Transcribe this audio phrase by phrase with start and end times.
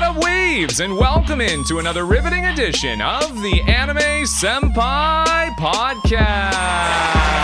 [0.00, 7.39] What up, weebs, and welcome in to another riveting edition of the Anime Senpai Podcast.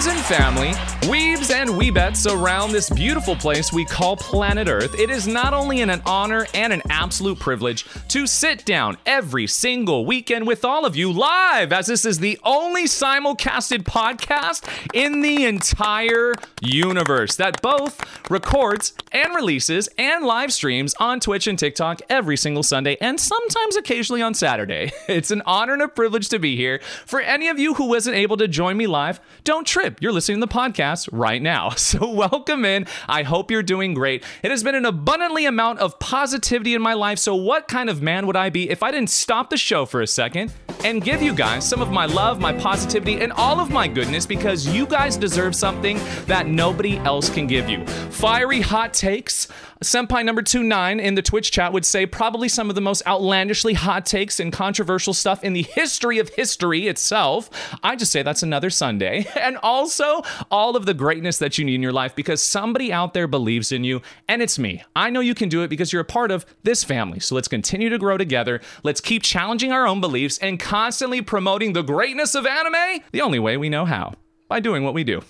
[0.00, 0.68] Friends and family,
[1.10, 5.82] weebs and weebettes around this beautiful place we call planet Earth, it is not only
[5.82, 10.96] an honor and an absolute privilege to sit down every single weekend with all of
[10.96, 16.32] you live, as this is the only simulcasted podcast in the entire
[16.62, 22.62] universe that both records and releases and live streams on Twitch and TikTok every single
[22.62, 24.92] Sunday and sometimes occasionally on Saturday.
[25.10, 26.80] It's an honor and a privilege to be here.
[27.04, 29.89] For any of you who wasn't able to join me live, don't trip.
[29.98, 31.70] You're listening to the podcast right now.
[31.90, 32.86] So welcome in.
[33.08, 34.22] I hope you're doing great.
[34.44, 37.18] It has been an abundantly amount of positivity in my life.
[37.18, 40.00] So what kind of man would I be if I didn't stop the show for
[40.00, 40.52] a second
[40.84, 44.24] and give you guys some of my love, my positivity, and all of my goodness
[44.24, 47.84] because you guys deserve something that nobody else can give you.
[48.10, 49.48] Fiery hot takes.
[49.82, 53.02] Senpai number two nine in the Twitch chat would say probably some of the most
[53.06, 57.48] outlandishly hot takes and controversial stuff in the history of history itself.
[57.82, 59.26] I just say that's another Sunday.
[59.40, 63.14] And also all of the greatness that you need in your life because somebody out
[63.14, 64.84] there believes in you, and it's me.
[64.94, 67.20] I know you can do it because you're a part of this family.
[67.20, 68.60] So let's continue to grow together.
[68.82, 73.38] Let's keep challenging our own beliefs and constantly promoting the greatness of anime the only
[73.38, 74.14] way we know how
[74.50, 75.22] by doing what we do.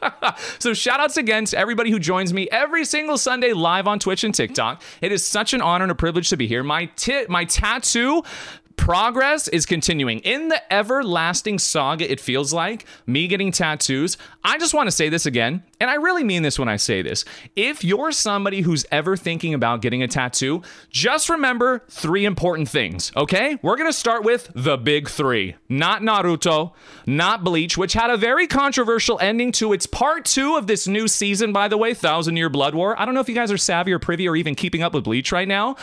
[0.60, 4.22] so shout outs again to everybody who joins me every single Sunday live on Twitch
[4.22, 4.80] and TikTok.
[5.02, 6.62] It is such an honor and a privilege to be here.
[6.62, 8.22] My tit my tattoo
[8.80, 10.20] progress is continuing.
[10.20, 15.10] In the everlasting saga it feels like me getting tattoos i just want to say
[15.10, 17.26] this again and i really mean this when i say this.
[17.54, 23.12] If you're somebody who's ever thinking about getting a tattoo just remember three important things
[23.14, 23.58] okay?
[23.60, 25.56] We're gonna start with the big three.
[25.68, 26.72] Not naruto
[27.06, 31.06] not bleach which had a very controversial ending to its part two of this new
[31.06, 32.98] season by the way thousand year blood war.
[32.98, 35.04] I don't know if you guys are savvy or privy or even keeping up with
[35.04, 35.76] bleach right now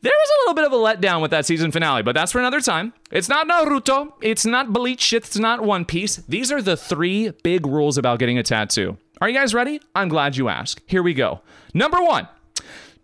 [0.00, 2.38] there was a little bit of a letdown with that season finale, but that's for
[2.38, 2.92] another time.
[3.10, 6.16] It's not Naruto, it's not Bleach, it's not One Piece.
[6.28, 8.96] These are the three big rules about getting a tattoo.
[9.20, 9.80] Are you guys ready?
[9.94, 10.80] I'm glad you asked.
[10.86, 11.40] Here we go.
[11.74, 12.28] Number one.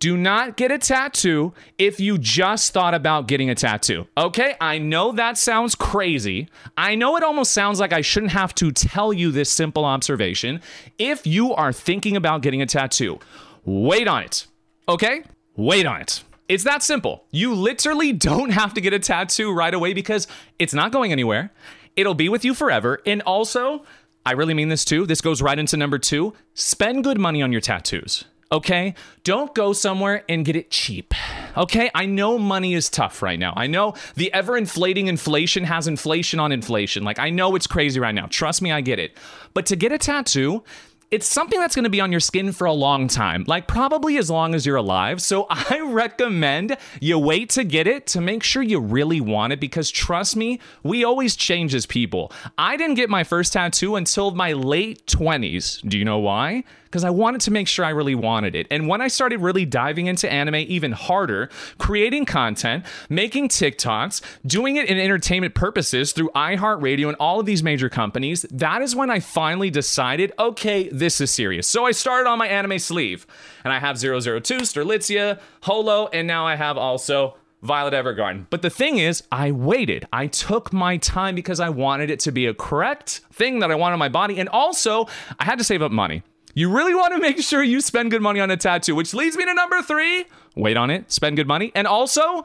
[0.00, 4.06] Do not get a tattoo if you just thought about getting a tattoo.
[4.19, 6.49] Okay, I know that sounds crazy.
[6.76, 10.61] I know it almost sounds like I shouldn't have to tell you this simple observation.
[10.99, 13.19] If you are thinking about getting a tattoo,
[13.65, 14.47] wait on it.
[14.88, 15.22] Okay?
[15.56, 16.24] Wait on it.
[16.49, 17.25] It's that simple.
[17.31, 20.27] You literally don't have to get a tattoo right away because
[20.59, 21.50] it's not going anywhere.
[21.97, 23.00] It'll be with you forever.
[23.06, 23.84] And also,
[24.27, 25.06] I really mean this too.
[25.06, 28.25] This goes right into number two spend good money on your tattoos.
[28.53, 28.94] Okay?
[29.25, 31.15] Don't go somewhere and get it cheap.
[31.56, 31.91] Okay?
[31.94, 33.55] I know money is tough right now.
[33.56, 37.05] I know the ever inflating inflation has inflation on inflation.
[37.05, 38.26] Like, I know it's crazy right now.
[38.26, 39.16] Trust me, I get it.
[39.55, 40.62] But to get a tattoo,
[41.11, 44.17] it's something that's going to be on your skin for a long time, like probably
[44.17, 45.21] as long as you're alive.
[45.23, 49.61] So I recommend you wait to get it to make sure you really want it
[49.61, 52.33] because trust me, we always change as people.
[52.59, 55.87] I didn't get my first tattoo until my late 20s.
[55.89, 56.65] Do you know why?
[56.94, 58.69] Because I wanted to make sure I really wanted it.
[58.71, 64.77] And when I started really diving into anime even harder, creating content, making TikToks, doing
[64.77, 69.10] it in entertainment purposes through iHeartRadio and all of these major companies, that is when
[69.10, 71.66] I finally decided, okay, this is serious.
[71.66, 73.26] So I started on my anime sleeve,
[73.65, 74.12] and I have 002,
[74.59, 78.47] Strelitzia, Holo, and now I have also Violet Evergarden.
[78.50, 80.06] But the thing is, I waited.
[80.12, 83.75] I took my time because I wanted it to be a correct thing that I
[83.75, 84.38] want on my body.
[84.38, 85.09] And also,
[85.41, 86.22] I had to save up money.
[86.55, 89.37] You really want to make sure you spend good money on a tattoo, which leads
[89.37, 90.25] me to number three.
[90.55, 91.73] Wait on it, spend good money.
[91.75, 92.45] And also,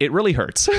[0.00, 0.66] it really hurts.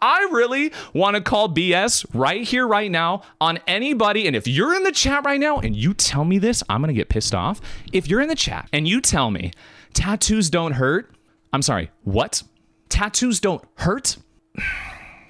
[0.00, 4.26] I really want to call BS right here, right now on anybody.
[4.26, 6.88] And if you're in the chat right now and you tell me this, I'm going
[6.88, 7.60] to get pissed off.
[7.92, 9.52] If you're in the chat and you tell me
[9.92, 11.14] tattoos don't hurt,
[11.52, 12.42] I'm sorry, what?
[12.88, 14.16] Tattoos don't hurt?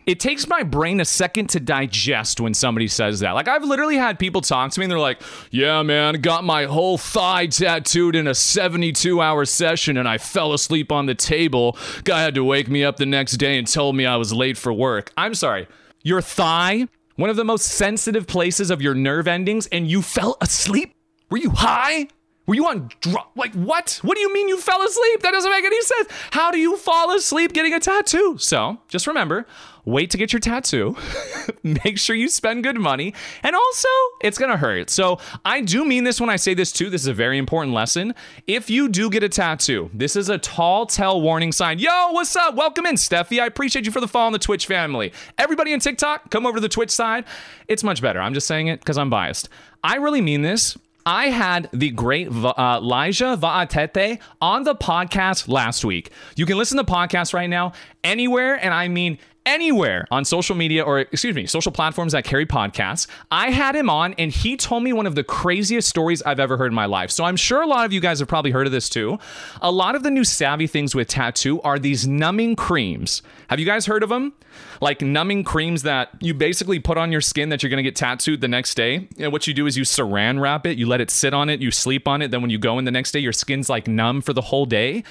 [0.06, 3.33] It takes my brain a second to digest when somebody says that.
[3.33, 6.65] Like I've literally had people talk to me and they're like, "Yeah, man, got my
[6.65, 11.77] whole thigh tattooed in a 72-hour session and I fell asleep on the table.
[12.05, 14.59] Guy had to wake me up the next day and told me I was late
[14.59, 15.67] for work." I'm sorry.
[16.03, 20.37] Your thigh, one of the most sensitive places of your nerve endings and you fell
[20.41, 20.95] asleep?
[21.31, 22.09] Were you high?
[22.46, 23.99] Were you on dr- like what?
[24.02, 25.23] What do you mean you fell asleep?
[25.23, 26.08] That doesn't make any sense.
[26.31, 28.37] How do you fall asleep getting a tattoo?
[28.38, 29.46] So, just remember,
[29.87, 30.94] wait to get your tattoo.
[31.62, 33.14] Make sure you spend good money.
[33.43, 33.88] And also,
[34.20, 34.91] it's going to hurt.
[34.91, 36.91] So, I do mean this when I say this too.
[36.91, 38.14] This is a very important lesson.
[38.46, 41.79] If you do get a tattoo, this is a tall tell warning sign.
[41.79, 42.56] Yo, what's up?
[42.56, 43.41] Welcome in, Steffi.
[43.41, 45.14] I appreciate you for the follow on the Twitch family.
[45.38, 47.25] Everybody on TikTok, come over to the Twitch side.
[47.69, 48.20] It's much better.
[48.20, 49.49] I'm just saying it because I'm biased.
[49.82, 50.76] I really mean this.
[51.06, 56.11] I had the great uh, Elijah Vaatete on the podcast last week.
[56.35, 57.73] You can listen to the podcast right now
[58.03, 62.46] anywhere, and I mean anywhere on social media or excuse me, social platforms that carry
[62.46, 63.06] podcasts.
[63.31, 66.56] I had him on and he told me one of the craziest stories I've ever
[66.56, 67.11] heard in my life.
[67.11, 69.19] So I'm sure a lot of you guys have probably heard of this too.
[69.61, 73.23] A lot of the new savvy things with tattoo are these numbing creams.
[73.49, 74.32] Have you guys heard of them?
[74.81, 77.96] Like numbing creams that you basically put on your skin that you're going to get
[77.96, 79.08] tattooed the next day.
[79.19, 81.61] And what you do is you saran wrap it, you let it sit on it,
[81.61, 83.88] you sleep on it, then when you go in the next day your skin's like
[83.88, 85.05] numb for the whole day.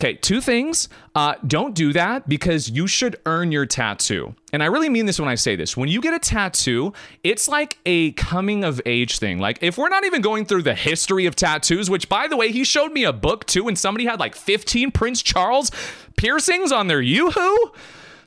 [0.00, 0.88] Okay, two things.
[1.14, 4.34] Uh, don't do that because you should earn your tattoo.
[4.52, 5.76] And I really mean this when I say this.
[5.76, 6.92] When you get a tattoo,
[7.22, 9.38] it's like a coming of age thing.
[9.38, 12.50] Like, if we're not even going through the history of tattoos, which by the way,
[12.50, 15.70] he showed me a book too, and somebody had like 15 Prince Charles
[16.16, 17.72] piercings on their Yoo-hoo.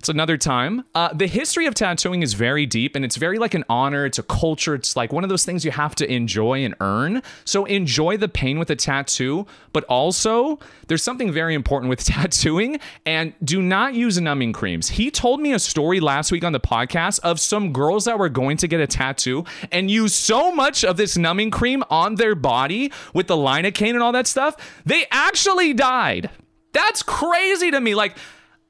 [0.05, 0.83] It's another time.
[0.93, 4.05] Uh, the history of tattooing is very deep and it's very like an honor.
[4.05, 4.75] It's a culture.
[4.75, 7.23] It's like one of those things you have to enjoy and earn.
[7.43, 12.79] So enjoy the pain with a tattoo, but also there's something very important with tattooing
[13.07, 14.89] and do not use numbing creams.
[14.89, 18.29] He told me a story last week on the podcast of some girls that were
[18.29, 22.35] going to get a tattoo and use so much of this numbing cream on their
[22.35, 24.55] body with the lidocaine and all that stuff,
[24.85, 26.29] they actually died.
[26.73, 27.95] That's crazy to me.
[27.95, 28.17] Like,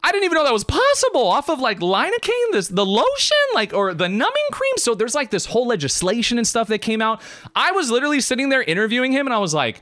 [0.06, 3.74] I didn't even know that was possible off of like lidocaine, this the lotion, like
[3.74, 4.74] or the numbing cream.
[4.78, 7.24] So there's like this whole legislation and stuff that came out.
[7.56, 9.82] I was literally sitting there interviewing him, and I was like,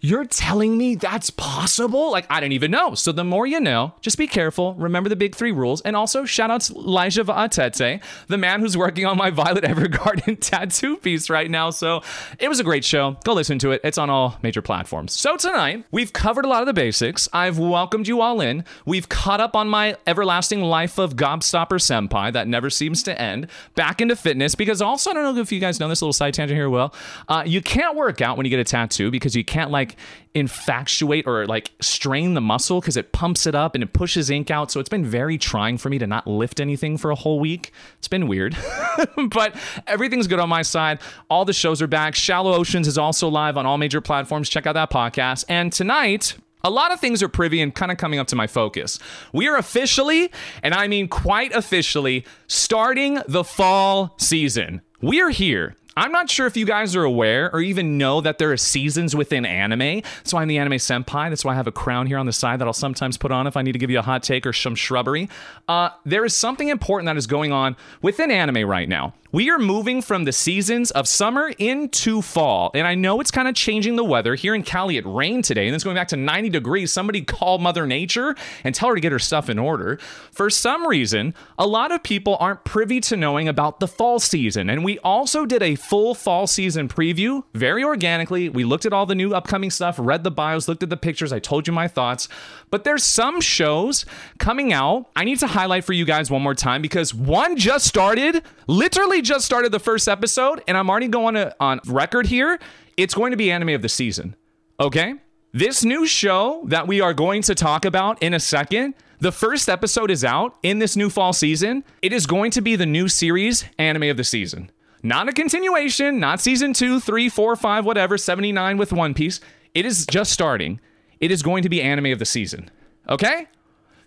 [0.00, 2.12] you're telling me that's possible?
[2.12, 2.94] Like, I didn't even know.
[2.94, 4.74] So, the more you know, just be careful.
[4.74, 5.80] Remember the big three rules.
[5.80, 10.38] And also, shout out to Elijah Vaatete, the man who's working on my Violet Evergarden
[10.40, 11.70] tattoo piece right now.
[11.70, 12.02] So,
[12.38, 13.16] it was a great show.
[13.24, 13.80] Go listen to it.
[13.82, 15.18] It's on all major platforms.
[15.18, 17.28] So, tonight, we've covered a lot of the basics.
[17.32, 18.64] I've welcomed you all in.
[18.86, 23.48] We've caught up on my everlasting life of Gobstopper Senpai that never seems to end,
[23.74, 24.54] back into fitness.
[24.54, 26.94] Because also, I don't know if you guys know this little side tangent here, well,
[27.28, 29.96] uh, you can't work out when you get a tattoo because you can't, like, like
[30.34, 34.50] infatuate or like strain the muscle because it pumps it up and it pushes ink
[34.50, 34.70] out.
[34.70, 37.72] So it's been very trying for me to not lift anything for a whole week.
[37.98, 38.56] It's been weird,
[39.30, 39.56] but
[39.86, 41.00] everything's good on my side.
[41.30, 42.14] All the shows are back.
[42.14, 44.48] Shallow Oceans is also live on all major platforms.
[44.48, 45.44] Check out that podcast.
[45.48, 48.46] And tonight, a lot of things are privy and kind of coming up to my
[48.46, 48.98] focus.
[49.32, 50.30] We are officially,
[50.62, 54.82] and I mean quite officially, starting the fall season.
[55.00, 55.76] We're here.
[55.98, 59.16] I'm not sure if you guys are aware or even know that there are seasons
[59.16, 60.02] within anime.
[60.18, 61.28] That's why I'm the anime senpai.
[61.28, 63.48] That's why I have a crown here on the side that I'll sometimes put on
[63.48, 65.28] if I need to give you a hot take or some shrubbery.
[65.66, 69.12] Uh, there is something important that is going on within anime right now.
[69.30, 72.70] We are moving from the seasons of summer into fall.
[72.72, 74.34] And I know it's kind of changing the weather.
[74.34, 76.90] Here in Cali, it rained today and it's going back to 90 degrees.
[76.90, 78.34] Somebody call Mother Nature
[78.64, 79.98] and tell her to get her stuff in order.
[80.32, 84.70] For some reason, a lot of people aren't privy to knowing about the fall season.
[84.70, 88.48] And we also did a full fall season preview very organically.
[88.48, 91.34] We looked at all the new upcoming stuff, read the bios, looked at the pictures.
[91.34, 92.30] I told you my thoughts.
[92.70, 94.04] But there's some shows
[94.38, 95.06] coming out.
[95.16, 99.22] I need to highlight for you guys one more time because one just started, literally
[99.22, 102.58] just started the first episode, and I'm already going to, on record here.
[102.96, 104.36] It's going to be anime of the season.
[104.80, 105.14] Okay?
[105.52, 109.68] This new show that we are going to talk about in a second, the first
[109.68, 111.84] episode is out in this new fall season.
[112.02, 114.70] It is going to be the new series, anime of the season.
[115.02, 119.40] Not a continuation, not season two, three, four, five, whatever, 79 with One Piece.
[119.74, 120.80] It is just starting.
[121.20, 122.70] It is going to be anime of the season.
[123.08, 123.46] Okay?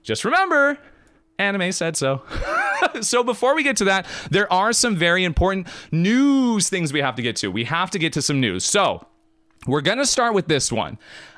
[0.03, 0.77] Just remember,
[1.37, 2.23] anime said so.
[3.01, 7.15] so before we get to that, there are some very important news things we have
[7.15, 7.49] to get to.
[7.49, 8.65] We have to get to some news.
[8.65, 9.05] So
[9.67, 10.97] we're going to start with this one.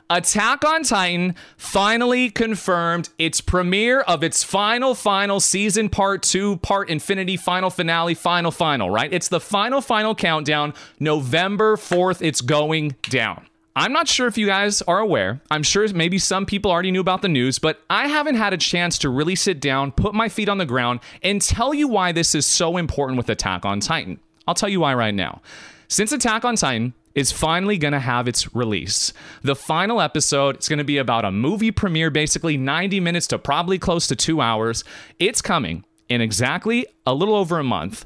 [0.10, 6.90] Attack on Titan finally confirmed its premiere of its final, final season part two, part
[6.90, 9.12] infinity, final finale, final, final, right?
[9.12, 10.74] It's the final, final countdown.
[11.00, 13.48] November 4th, it's going down.
[13.76, 15.42] I'm not sure if you guys are aware.
[15.50, 18.58] I'm sure maybe some people already knew about the news, but I haven't had a
[18.58, 22.12] chance to really sit down, put my feet on the ground, and tell you why
[22.12, 24.20] this is so important with Attack on Titan.
[24.48, 25.42] I'll tell you why right now.
[25.88, 29.12] Since Attack on Titan is finally going to have its release.
[29.42, 33.40] The final episode, it's going to be about a movie premiere, basically 90 minutes to
[33.40, 34.84] probably close to two hours.
[35.20, 38.06] It's coming in exactly a little over a month.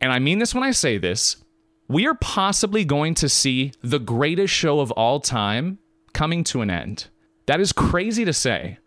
[0.00, 1.36] And I mean this when I say this
[1.88, 5.78] we are possibly going to see the greatest show of all time
[6.12, 7.06] coming to an end.
[7.46, 8.78] That is crazy to say.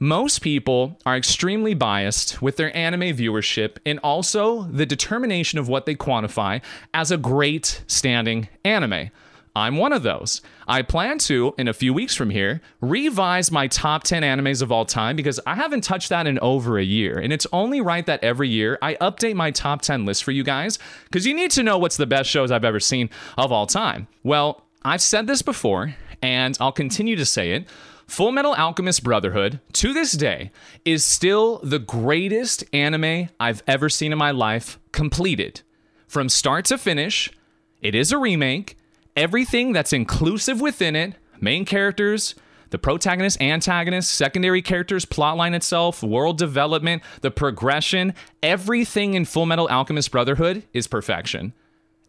[0.00, 5.86] Most people are extremely biased with their anime viewership and also the determination of what
[5.86, 9.10] they quantify as a great standing anime.
[9.54, 10.42] I'm one of those.
[10.68, 14.70] I plan to, in a few weeks from here, revise my top 10 animes of
[14.70, 17.18] all time because I haven't touched that in over a year.
[17.18, 20.44] And it's only right that every year I update my top 10 list for you
[20.44, 23.66] guys because you need to know what's the best shows I've ever seen of all
[23.66, 24.06] time.
[24.22, 27.66] Well, I've said this before and I'll continue to say it.
[28.06, 30.50] Full Metal Alchemist Brotherhood, to this day,
[30.84, 35.60] is still the greatest anime I've ever seen in my life, completed.
[36.08, 37.30] From start to finish,
[37.80, 38.76] it is a remake.
[39.16, 42.34] Everything that's inclusive within it, main characters,
[42.70, 49.68] the protagonist, antagonist, secondary characters, plotline itself, world development, the progression, everything in Full Metal
[49.68, 51.52] Alchemist Brotherhood is perfection.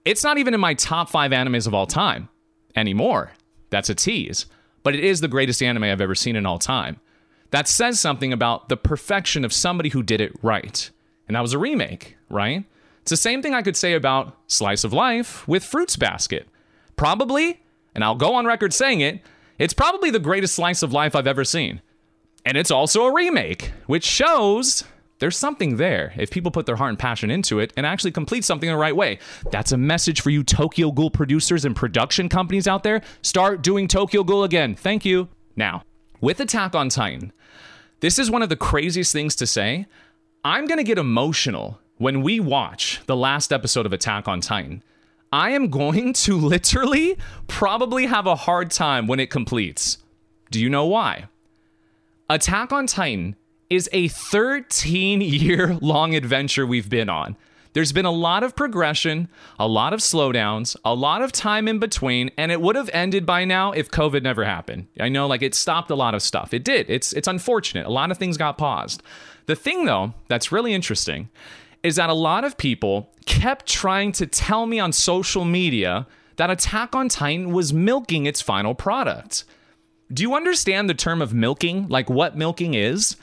[0.06, 2.30] It's not even in my top five animes of all time
[2.76, 3.32] anymore.
[3.70, 4.46] That's a tease
[4.84, 7.00] but it is the greatest anime I've ever seen in all time.
[7.52, 10.90] That says something about the perfection of somebody who did it right.
[11.28, 12.64] And that was a remake, right?
[13.02, 16.48] It's the same thing I could say about Slice of Life with Fruits Basket.
[17.02, 17.60] Probably,
[17.96, 19.22] and I'll go on record saying it,
[19.58, 21.82] it's probably the greatest slice of life I've ever seen.
[22.46, 24.84] And it's also a remake, which shows
[25.18, 28.46] there's something there if people put their heart and passion into it and actually complete
[28.46, 29.18] something the right way.
[29.50, 33.02] That's a message for you Tokyo Ghoul producers and production companies out there.
[33.24, 34.76] Start doing Tokyo Ghoul again.
[34.76, 35.28] Thank you.
[35.56, 35.82] Now,
[36.22, 37.34] with Attack on Titan,
[38.02, 39.88] this is one of the craziest things to say.
[40.46, 44.84] I'm going to get emotional when we watch the last episode of Attack on Titan.
[45.32, 49.98] I am going to literally probably have a hard time when it completes.
[50.50, 51.28] Do you know why?
[52.30, 53.36] Attack on Titan
[53.70, 57.38] is a 13 year long adventure we've been on.
[57.74, 61.80] There's been a lot of progression, a lot of slowdowns, a lot of time in
[61.80, 64.88] between, and it would have ended by now if COVID never happened.
[65.00, 66.54] I know like it stopped a lot of stuff.
[66.54, 66.90] It did.
[66.90, 67.86] It's it's unfortunate.
[67.86, 69.02] A lot of things got paused.
[69.46, 71.30] The thing though that's really interesting
[71.82, 73.10] is that a lot of people
[73.40, 78.42] kept trying to tell me on social media that Attack on Titan was milking its
[78.42, 79.46] final product.
[80.12, 81.88] Do you understand the term of milking?
[81.88, 83.16] Like what milking is?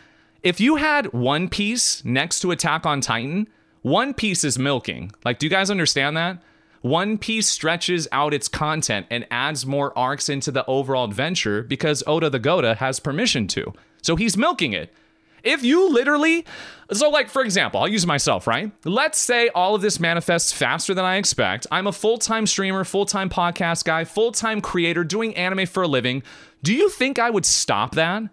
[0.43, 3.49] if you had One Piece next to Attack on Titan,
[3.83, 5.13] One Piece is milking.
[5.25, 6.43] Like, do you guys understand that?
[6.81, 12.05] One Piece stretches out its content and adds more arcs into the overall adventure because
[12.07, 13.73] Oda the Goda has permission to.
[14.03, 14.93] So he's milking it.
[15.43, 16.45] If you literally,
[16.93, 18.73] so like for example, I'll use myself, right?
[18.85, 21.67] Let's say all of this manifests faster than I expect.
[21.71, 25.83] I'm a full time streamer, full time podcast guy, full time creator doing anime for
[25.83, 26.23] a living.
[26.63, 28.25] Do you think I would stop that?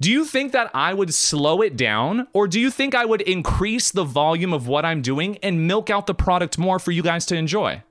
[0.00, 3.20] Do you think that I would slow it down or do you think I would
[3.22, 7.02] increase the volume of what I'm doing and milk out the product more for you
[7.02, 7.82] guys to enjoy?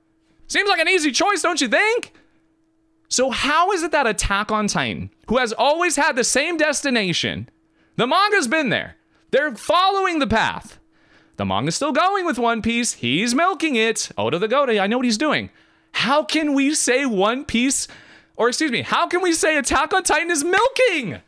[0.46, 2.12] Seems like an easy choice, don't you think?
[3.08, 7.48] So, how is it that Attack on Titan, who has always had the same destination,
[7.98, 8.94] the manga's been there,
[9.32, 10.78] they're following the path.
[11.36, 14.10] The manga's still going with One Piece, he's milking it.
[14.16, 15.50] Oda the Goda, I know what he's doing.
[15.92, 17.88] How can we say One Piece,
[18.36, 21.20] or excuse me, how can we say Attack on Titan is milking?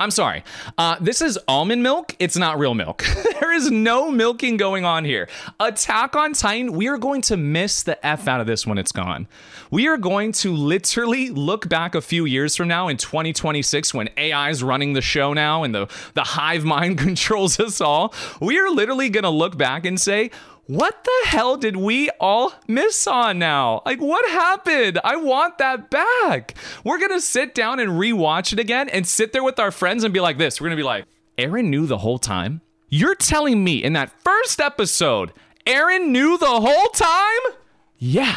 [0.00, 0.44] I'm sorry.
[0.76, 2.14] Uh, this is almond milk.
[2.20, 3.04] It's not real milk.
[3.40, 5.28] there is no milking going on here.
[5.58, 8.92] Attack on Titan, we are going to miss the F out of this when it's
[8.92, 9.26] gone.
[9.72, 14.08] We are going to literally look back a few years from now in 2026 when
[14.16, 18.14] AI is running the show now and the, the hive mind controls us all.
[18.40, 20.30] We are literally going to look back and say,
[20.68, 23.80] what the hell did we all miss on now?
[23.86, 25.00] Like, what happened?
[25.02, 26.54] I want that back.
[26.84, 30.12] We're gonna sit down and rewatch it again and sit there with our friends and
[30.12, 30.60] be like this.
[30.60, 31.06] We're gonna be like,
[31.38, 32.60] Eren knew the whole time?
[32.90, 35.32] You're telling me in that first episode,
[35.66, 37.54] Eren knew the whole time?
[37.96, 38.36] Yeah,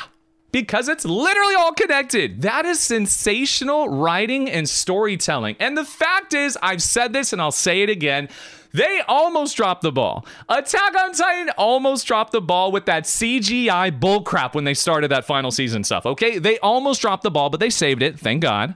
[0.53, 2.43] because it's literally all connected.
[2.43, 5.57] That is sensational writing and storytelling.
[5.59, 8.29] And the fact is, I've said this and I'll say it again
[8.73, 10.25] they almost dropped the ball.
[10.49, 15.25] Attack on Titan almost dropped the ball with that CGI bullcrap when they started that
[15.25, 16.05] final season stuff.
[16.05, 18.19] Okay, they almost dropped the ball, but they saved it.
[18.19, 18.75] Thank God.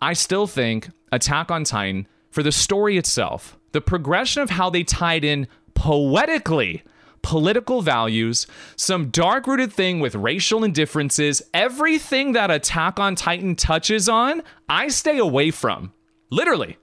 [0.00, 4.84] I still think Attack on Titan, for the story itself, the progression of how they
[4.84, 6.82] tied in poetically
[7.22, 14.08] political values, some dark rooted thing with racial indifferences, everything that Attack on Titan touches
[14.08, 15.92] on, I stay away from.
[16.30, 16.76] Literally.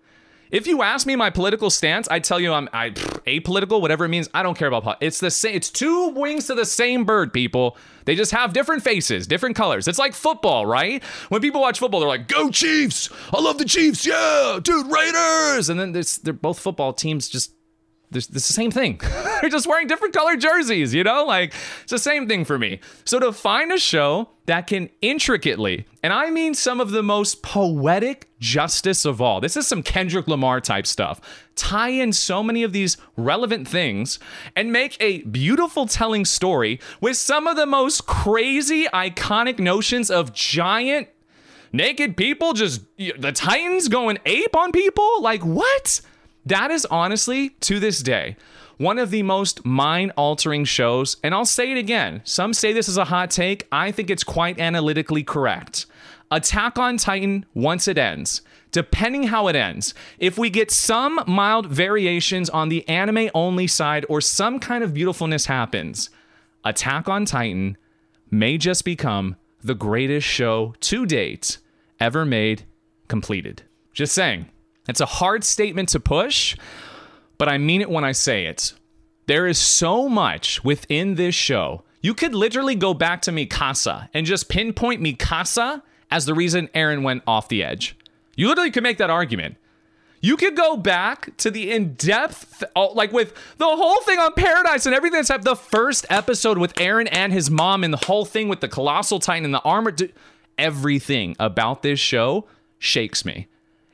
[0.56, 4.08] If you ask me my political stance, I tell you I'm I, apolitical, whatever it
[4.08, 4.30] means.
[4.34, 5.06] I don't care about politics.
[5.06, 5.54] It's the same.
[5.54, 7.76] It's two wings to the same bird, people.
[8.06, 9.86] They just have different faces, different colors.
[9.86, 11.04] It's like football, right?
[11.28, 13.10] When people watch football, they're like, "Go Chiefs!
[13.34, 14.06] I love the Chiefs!
[14.06, 15.92] Yeah, dude, Raiders!" And then
[16.24, 17.28] they're both football teams.
[17.28, 17.52] Just
[18.14, 19.02] it's the same thing.
[19.42, 21.26] They're just wearing different colored jerseys, you know?
[21.26, 22.80] Like, it's the same thing for me.
[23.04, 27.42] So to find a show that can intricately, and I mean some of the most
[27.42, 31.20] poetic justice of all, this is some Kendrick Lamar type stuff,
[31.56, 34.20] tie in so many of these relevant things
[34.56, 40.34] and make a beautiful telling story with some of the most crazy, iconic notions of
[40.34, 41.08] giant
[41.76, 46.00] naked people just the titans going ape on people like what
[46.46, 48.38] that is honestly to this day
[48.78, 52.90] one of the most mind altering shows and i'll say it again some say this
[52.90, 55.86] is a hot take i think it's quite analytically correct
[56.32, 58.42] attack on titan once it ends
[58.72, 64.06] depending how it ends if we get some mild variations on the anime only side
[64.10, 66.10] or some kind of beautifulness happens
[66.64, 67.78] attack on titan
[68.32, 71.58] may just become the greatest show to date
[72.00, 72.64] ever made
[73.08, 73.64] completed.
[73.94, 74.48] Just saying.
[74.88, 76.56] It's a hard statement to push,
[77.38, 78.74] but I mean it when I say it.
[79.28, 81.84] There is so much within this show.
[82.02, 87.02] You could literally go back to Mikasa and just pinpoint Mikasa as the reason Eren
[87.02, 87.98] went off the edge.
[88.36, 89.58] You literally could make that argument.
[90.22, 94.34] You could go back to the in depth, oh, like with the whole thing on
[94.34, 95.44] Paradise and everything happened.
[95.44, 99.20] The first episode with Eren and his mom, and the whole thing with the Colossal
[99.20, 99.96] Titan and the armor
[100.58, 102.48] everything about this show
[102.80, 103.48] shakes me.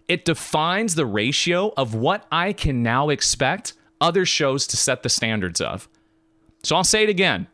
[0.08, 5.10] It defines the ratio of what I can now expect other shows to set the
[5.10, 5.88] standards of.
[6.63, 7.48] So I'll say it again.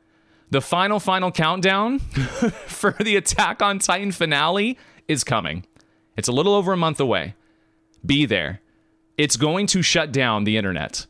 [0.49, 1.99] The final, final countdown
[2.67, 4.77] for the Attack on Titan finale
[5.07, 5.65] is coming.
[6.15, 7.35] It's a little over a month away.
[8.05, 8.61] Be there.
[9.17, 11.05] It's going to shut down the internet.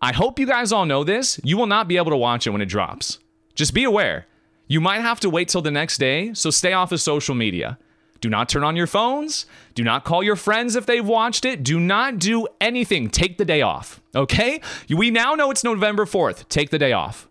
[0.00, 1.40] I hope you guys all know this.
[1.42, 3.18] You will not be able to watch it when it drops.
[3.54, 4.26] Just be aware.
[4.68, 7.78] You might have to wait till the next day, so stay off of social media.
[8.20, 9.46] Do not turn on your phones.
[9.74, 11.62] Do not call your friends if they've watched it.
[11.62, 13.10] Do not do anything.
[13.10, 14.60] Take the day off, okay?
[14.88, 16.48] We now know it's November 4th.
[16.48, 17.28] Take the day off.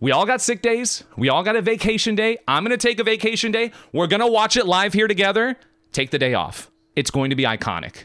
[0.00, 1.04] We all got sick days.
[1.16, 2.38] We all got a vacation day.
[2.48, 3.70] I'm going to take a vacation day.
[3.92, 5.56] We're going to watch it live here together.
[5.92, 6.70] Take the day off.
[6.96, 8.04] It's going to be iconic,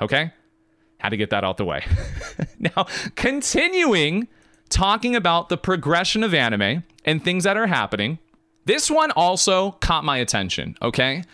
[0.00, 0.32] okay?
[0.98, 1.84] Had to get that out the way.
[2.58, 4.28] now, continuing
[4.68, 8.18] talking about the progression of anime and things that are happening.
[8.64, 11.24] This one also caught my attention, okay?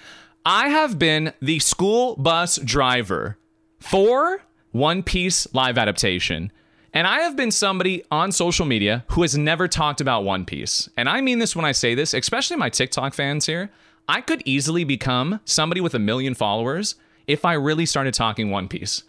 [0.46, 3.38] I have been the school bus driver
[3.80, 6.52] for One Piece live adaptation.
[6.92, 10.86] And I have been somebody on social media who has never talked about One Piece.
[10.98, 13.70] And I mean this when I say this, especially my TikTok fans here.
[14.06, 18.68] I could easily become somebody with a million followers if I really started talking One
[18.68, 19.02] Piece.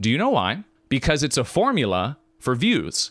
[0.00, 0.64] Do you know why?
[0.88, 3.10] Because it's a formula for views.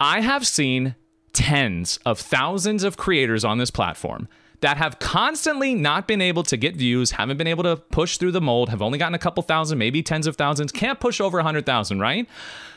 [0.00, 0.96] I have seen
[1.32, 4.26] tens of thousands of creators on this platform
[4.66, 8.32] that have constantly not been able to get views, haven't been able to push through
[8.32, 11.38] the mold, have only gotten a couple thousand, maybe tens of thousands, can't push over
[11.38, 12.28] a 100,000, right?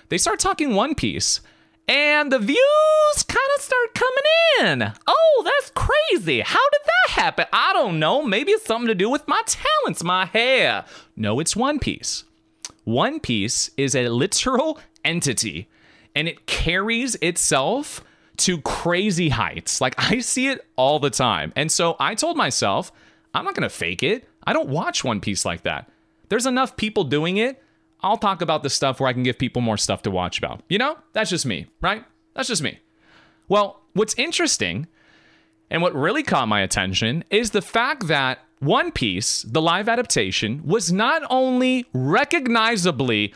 [0.10, 1.42] They start talking One Piece
[1.88, 4.94] and the views kind of start coming in.
[5.08, 6.42] Oh, that's crazy.
[6.42, 7.46] How did that happen?
[7.52, 8.22] I don't know.
[8.22, 10.86] Maybe it's something to do with my talents, my hair.
[11.16, 12.24] No, it's One Piece.
[12.84, 15.68] One Piece is a literal entity
[16.14, 18.04] and it carries itself
[18.40, 19.82] to crazy heights.
[19.82, 21.54] Like I see it all the time.
[21.56, 22.92] And so I told myself,
[23.34, 24.28] I'm not going to fake it.
[24.46, 25.90] I don't watch One Piece like that.
[26.30, 27.62] There's enough people doing it.
[28.02, 30.62] I'll talk about the stuff where I can give people more stuff to watch about.
[30.70, 32.06] You know, that's just me, right?
[32.34, 32.80] That's just me.
[33.48, 34.88] Well, what's interesting
[35.70, 40.62] and what really caught my attention is the fact that One Piece, the live adaptation,
[40.66, 43.34] was not only recognizably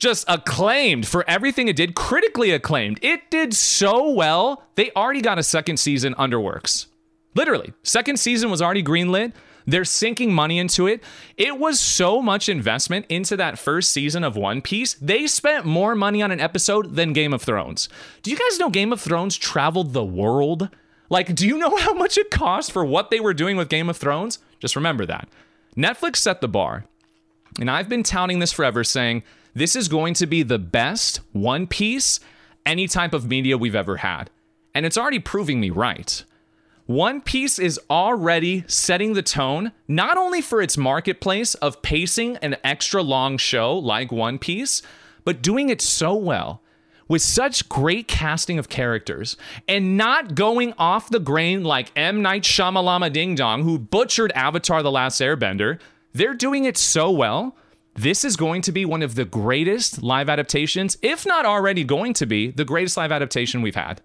[0.00, 2.98] just acclaimed for everything it did, critically acclaimed.
[3.02, 6.88] It did so well, they already got a second season under works.
[7.34, 9.32] Literally, second season was already greenlit.
[9.66, 11.04] They're sinking money into it.
[11.36, 14.94] It was so much investment into that first season of One Piece.
[14.94, 17.88] They spent more money on an episode than Game of Thrones.
[18.22, 20.70] Do you guys know Game of Thrones traveled the world?
[21.10, 23.90] Like, do you know how much it cost for what they were doing with Game
[23.90, 24.38] of Thrones?
[24.58, 25.28] Just remember that.
[25.76, 26.86] Netflix set the bar.
[27.60, 29.22] And I've been touting this forever, saying
[29.54, 32.20] this is going to be the best One Piece
[32.66, 34.30] any type of media we've ever had.
[34.74, 36.24] And it's already proving me right.
[36.86, 42.56] One Piece is already setting the tone, not only for its marketplace of pacing an
[42.64, 44.82] extra long show like One Piece,
[45.24, 46.62] but doing it so well
[47.06, 49.36] with such great casting of characters
[49.66, 52.22] and not going off the grain like M.
[52.22, 55.80] Night Shyamalama Ding Dong, who butchered Avatar The Last Airbender.
[56.12, 57.56] They're doing it so well
[58.02, 62.14] this is going to be one of the greatest live adaptations, if not already going
[62.14, 64.00] to be the greatest live adaptation we've had.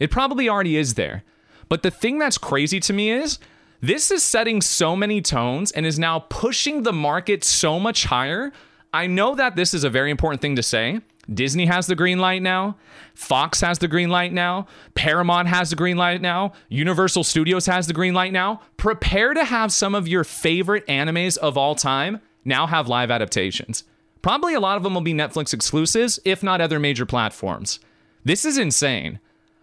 [0.00, 1.22] It probably already is there.
[1.68, 3.38] But the thing that's crazy to me is
[3.80, 8.52] this is setting so many tones and is now pushing the market so much higher.
[8.92, 11.00] I know that this is a very important thing to say.
[11.32, 12.76] Disney has the green light now.
[13.14, 14.66] Fox has the green light now.
[14.94, 16.52] Paramount has the green light now.
[16.70, 18.62] Universal Studios has the green light now.
[18.78, 23.84] Prepare to have some of your favorite animes of all time now have live adaptations.
[24.22, 27.80] Probably a lot of them will be Netflix exclusives, if not other major platforms.
[28.24, 29.20] This is insane.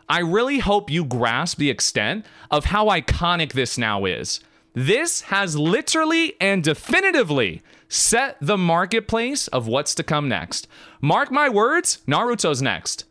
[0.08, 4.40] I really hope you grasp the extent of how iconic this now is.
[4.74, 10.68] This has literally and definitively set the marketplace of what's to come next.
[11.02, 13.06] Mark my words, Naruto's next.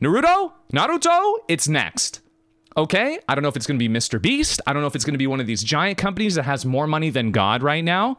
[0.00, 0.52] Naruto?
[0.72, 1.34] Naruto?
[1.48, 2.20] It's next.
[2.76, 3.18] Okay?
[3.28, 4.20] I don't know if it's to be Mr.
[4.20, 4.60] Beast.
[4.66, 6.86] I don't know if it's to be one of these giant companies that has more
[6.86, 8.16] money than God right now.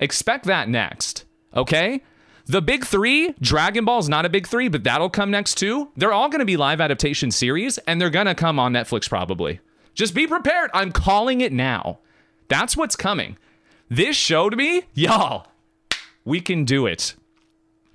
[0.00, 1.24] Expect that next.
[1.54, 2.02] Okay?
[2.46, 5.90] The big three, Dragon Ball is not a big three, but that'll come next too.
[5.96, 9.60] They're all to be live adaptation series, and they're to come on Netflix probably.
[9.94, 10.70] Just be prepared.
[10.74, 12.00] I'm calling it now.
[12.48, 13.36] That's what's coming.
[13.88, 15.46] This showed me, y'all,
[16.24, 17.14] we can do it.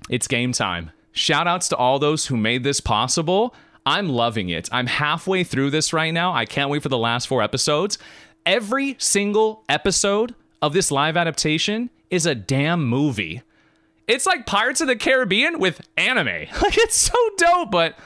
[0.10, 0.92] It's game time.
[1.12, 3.56] Shout outs to all those who made this possible.
[3.86, 4.70] I'm loving it.
[4.72, 6.34] I'm halfway through this right now.
[6.34, 7.98] I can't wait for the last four episodes.
[8.46, 13.44] Every single episode of this live adaptation is a damn movie.
[14.08, 16.48] It's like Pirates of the Caribbean with anime.
[16.62, 17.98] Like it's so dope, but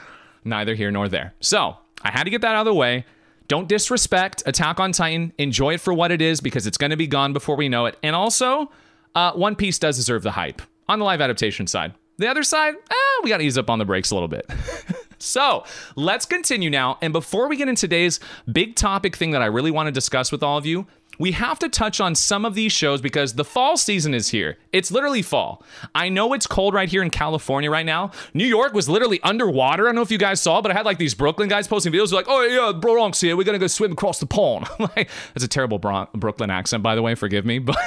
[0.43, 1.33] neither here nor there.
[1.39, 3.05] So I had to get that out of the way.
[3.47, 5.33] Don't disrespect Attack on Titan.
[5.37, 7.85] Enjoy it for what it is because it's going to be gone before we know
[7.85, 7.97] it.
[8.03, 8.71] And also,
[9.15, 11.93] uh, One Piece does deserve the hype on the live adaptation side.
[12.17, 14.45] The other side, eh, we got to ease up on the brakes a little bit.
[15.19, 15.63] so
[15.95, 16.97] let's continue now.
[17.01, 18.19] And before we get into today's
[18.51, 20.85] big topic thing that I really want to discuss with all of you,
[21.19, 24.58] we have to touch on some of these shows because the fall season is here.
[24.71, 25.63] It's literally fall.
[25.93, 28.12] I know it's cold right here in California right now.
[28.34, 29.84] New York was literally underwater.
[29.84, 31.91] I don't know if you guys saw, but I had like these Brooklyn guys posting
[31.91, 33.36] videos like, oh yeah, Bronx here.
[33.36, 34.67] We're going to go swim across the pond.
[34.79, 37.15] like, that's a terrible Bron- Brooklyn accent, by the way.
[37.15, 37.60] Forgive me.
[37.60, 37.77] But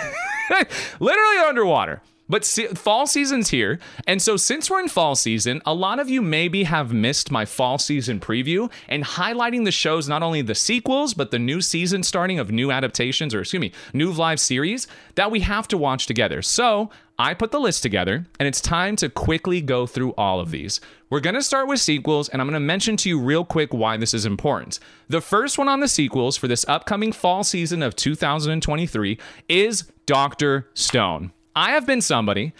[1.00, 2.02] literally underwater.
[2.32, 3.78] But fall season's here.
[4.06, 7.44] And so, since we're in fall season, a lot of you maybe have missed my
[7.44, 12.02] fall season preview and highlighting the shows, not only the sequels, but the new season
[12.02, 16.06] starting of new adaptations, or excuse me, new live series that we have to watch
[16.06, 16.40] together.
[16.40, 20.52] So, I put the list together, and it's time to quickly go through all of
[20.52, 20.80] these.
[21.10, 24.14] We're to start with sequels, and I'm to mention to you real quick why this
[24.14, 24.78] is important.
[25.06, 29.18] The first one on the sequels for this upcoming fall season of 2023
[29.50, 30.70] is Dr.
[30.72, 31.32] Stone.
[31.54, 32.52] I have been somebody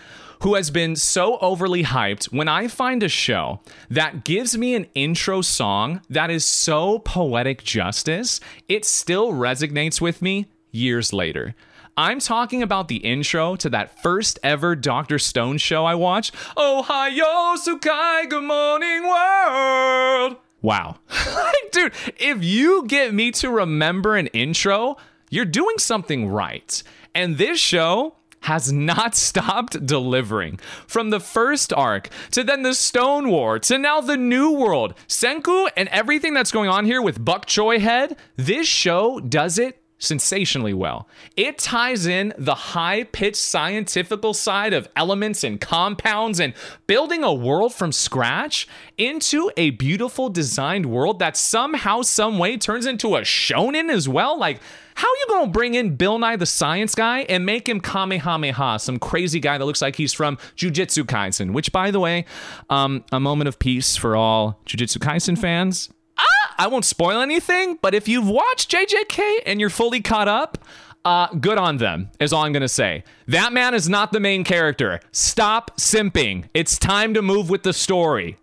[0.43, 4.87] who has been so overly hyped when I find a show that gives me an
[4.95, 11.55] intro song that is so poetic justice, it still resonates with me years later.
[11.97, 15.19] I'm talking about the intro to that first ever Dr.
[15.19, 16.35] Stone show I watched.
[16.57, 20.37] Ohayo Sekai, good morning world.
[20.61, 20.97] Wow.
[21.73, 24.97] Dude, if you get me to remember an intro,
[25.31, 26.83] you're doing something right.
[27.15, 30.59] And this show has not stopped delivering.
[30.87, 35.69] From the first arc to then the Stone War to now the New World, Senku
[35.77, 40.75] and everything that's going on here with Buck Choy Head, this show does it sensationally
[40.75, 41.09] well.
[41.37, 46.55] It ties in the high pitched scientifical side of elements and compounds and
[46.87, 48.67] building a world from scratch
[48.99, 54.37] into a beautiful designed world that somehow, some way turns into a shonen as well.
[54.37, 54.61] Like,
[54.95, 58.99] how you gonna bring in Bill Nye the Science Guy and make him Kamehameha, some
[58.99, 61.53] crazy guy that looks like he's from Jujutsu Kaisen?
[61.53, 62.25] Which, by the way,
[62.69, 65.91] um, a moment of peace for all Jujutsu Kaisen fans.
[66.19, 70.59] Ah, I won't spoil anything, but if you've watched JJK and you're fully caught up,
[71.05, 73.05] uh, good on them, is all I'm gonna say.
[73.27, 75.01] That man is not the main character.
[75.11, 76.45] Stop simping.
[76.55, 78.39] It's time to move with the story.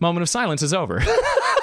[0.00, 1.02] Moment of silence is over.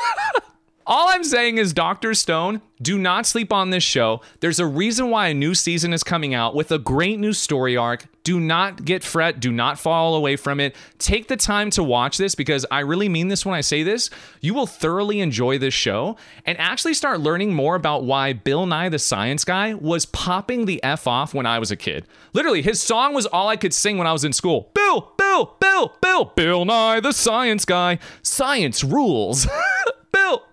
[0.90, 2.16] All I'm saying is, Dr.
[2.16, 4.22] Stone, do not sleep on this show.
[4.40, 7.78] There's a reason why a new season is coming out with a great new story
[7.78, 8.08] arc.
[8.24, 9.40] Do not get fret.
[9.40, 10.76] Do not fall away from it.
[10.98, 14.10] Take the time to watch this because I really mean this when I say this.
[14.42, 18.90] You will thoroughly enjoy this show and actually start learning more about why Bill Nye
[18.90, 22.08] the Science Guy was popping the F off when I was a kid.
[22.34, 24.72] Literally, his song was all I could sing when I was in school.
[24.74, 28.00] Bill, Bill, Bill, Bill, Bill Nye the Science Guy.
[28.24, 29.46] Science rules.
[30.12, 30.44] Bill,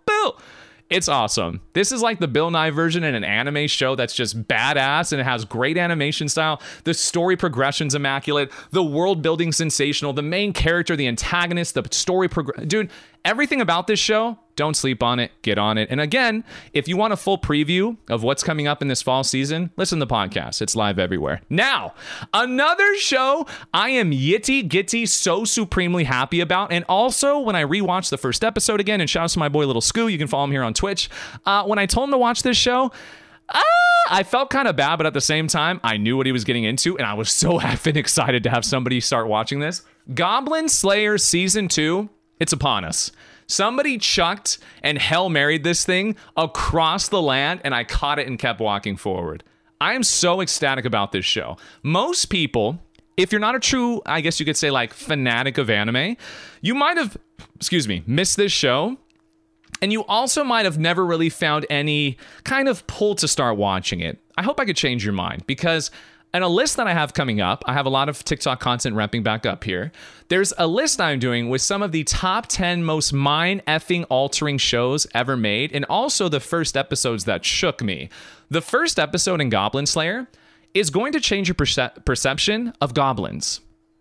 [0.89, 1.61] It's awesome.
[1.73, 5.21] This is like the Bill Nye version in an anime show that's just badass and
[5.21, 6.63] it has great animation style.
[6.85, 8.53] The story progression's immaculate.
[8.71, 10.13] The world building sensational.
[10.13, 12.67] The main character, the antagonist, the story progress.
[12.67, 12.91] Dude,
[13.25, 15.31] everything about this show, don't sleep on it.
[15.43, 15.89] Get on it.
[15.91, 19.23] And again, if you want a full preview of what's coming up in this fall
[19.23, 20.63] season, listen to the podcast.
[20.63, 21.43] It's live everywhere.
[21.51, 21.95] Now,
[22.33, 26.73] another show I am yitty gitty so supremely happy about.
[26.73, 29.67] And also, when I rewatched the first episode again, and shout out to my boy
[29.67, 31.11] Little Scoo, you can follow him here on Twitch.
[31.45, 32.91] Uh, when I told him to watch this show,
[33.51, 33.63] ah,
[34.09, 36.45] I felt kind of bad, but at the same time, I knew what he was
[36.45, 39.83] getting into, and I was so effing excited to have somebody start watching this.
[40.15, 42.09] Goblin Slayer season two,
[42.41, 43.13] it's upon us.
[43.47, 48.39] Somebody chucked and hell married this thing across the land, and I caught it and
[48.39, 49.45] kept walking forward.
[49.81, 51.57] I am so ecstatic about this show.
[51.83, 52.81] Most people,
[53.17, 56.17] if you're not a true, I guess you could say, like fanatic of anime,
[56.61, 57.17] you might have,
[57.55, 58.97] excuse me, missed this show.
[59.83, 64.01] And you also might have never really found any kind of pull to start watching
[64.01, 64.19] it.
[64.39, 65.91] I hope I could change your mind because
[66.35, 68.95] in a list that I have coming up, I have a lot of TikTok content
[68.95, 69.91] ramping back up here.
[70.29, 74.59] There's a list I'm doing with some of the top 10 most mind effing altering
[74.59, 78.11] shows ever made, and also the first episodes that shook me.
[78.51, 80.27] The first episode in Goblin Slayer
[80.75, 83.61] is going to change your perce- perception of goblins.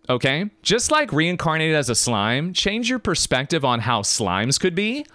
[0.10, 0.50] Okay?
[0.62, 5.06] Just like reincarnated as a slime, change your perspective on how slimes could be.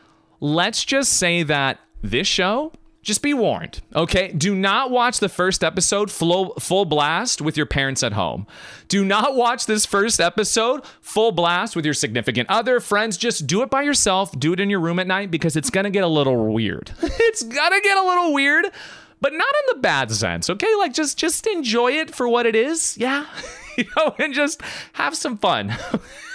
[0.40, 4.31] Let's just say that this show just be warned, okay?
[4.33, 8.47] Do not watch the first episode full, full blast with your parents at home.
[8.89, 13.17] Do not watch this first episode full blast with your significant other, friends.
[13.17, 14.39] Just do it by yourself.
[14.39, 16.93] Do it in your room at night because it's gonna get a little weird.
[17.03, 18.67] it's gonna get a little weird,
[19.21, 20.75] but not in the bad sense, okay?
[20.77, 23.25] Like just just enjoy it for what it is, yeah?
[23.79, 24.61] you know, and just
[24.93, 25.75] have some fun.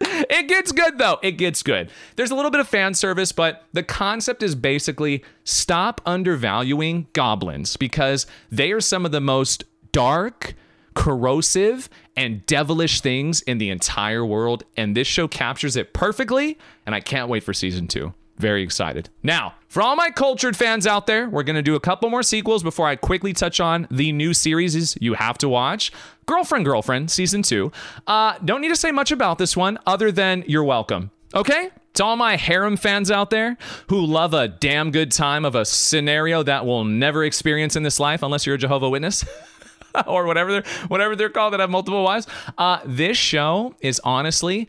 [0.30, 1.18] it gets good though.
[1.22, 1.90] It gets good.
[2.16, 7.76] There's a little bit of fan service, but the concept is basically stop undervaluing goblins
[7.76, 10.54] because they are some of the most dark,
[10.94, 14.64] corrosive, and devilish things in the entire world.
[14.76, 16.58] And this show captures it perfectly.
[16.86, 18.14] And I can't wait for season two.
[18.40, 19.10] Very excited.
[19.22, 22.22] Now, for all my cultured fans out there, we're going to do a couple more
[22.22, 25.92] sequels before I quickly touch on the new series you have to watch
[26.24, 27.70] Girlfriend, Girlfriend, season two.
[28.06, 31.10] Uh, don't need to say much about this one other than you're welcome.
[31.34, 31.68] Okay?
[31.94, 35.66] To all my harem fans out there who love a damn good time of a
[35.66, 39.22] scenario that we'll never experience in this life unless you're a Jehovah Witness.
[40.06, 42.26] or whatever they're whatever they're called that have multiple wives.
[42.56, 44.66] Uh, this show is honestly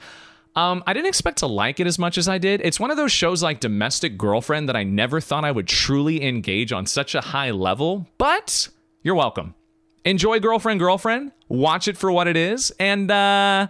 [0.55, 2.61] um, I didn't expect to like it as much as I did.
[2.61, 6.23] It's one of those shows like Domestic Girlfriend that I never thought I would truly
[6.23, 8.67] engage on such a high level, but
[9.01, 9.55] you're welcome.
[10.03, 11.31] Enjoy Girlfriend, Girlfriend.
[11.47, 13.67] Watch it for what it is, and uh,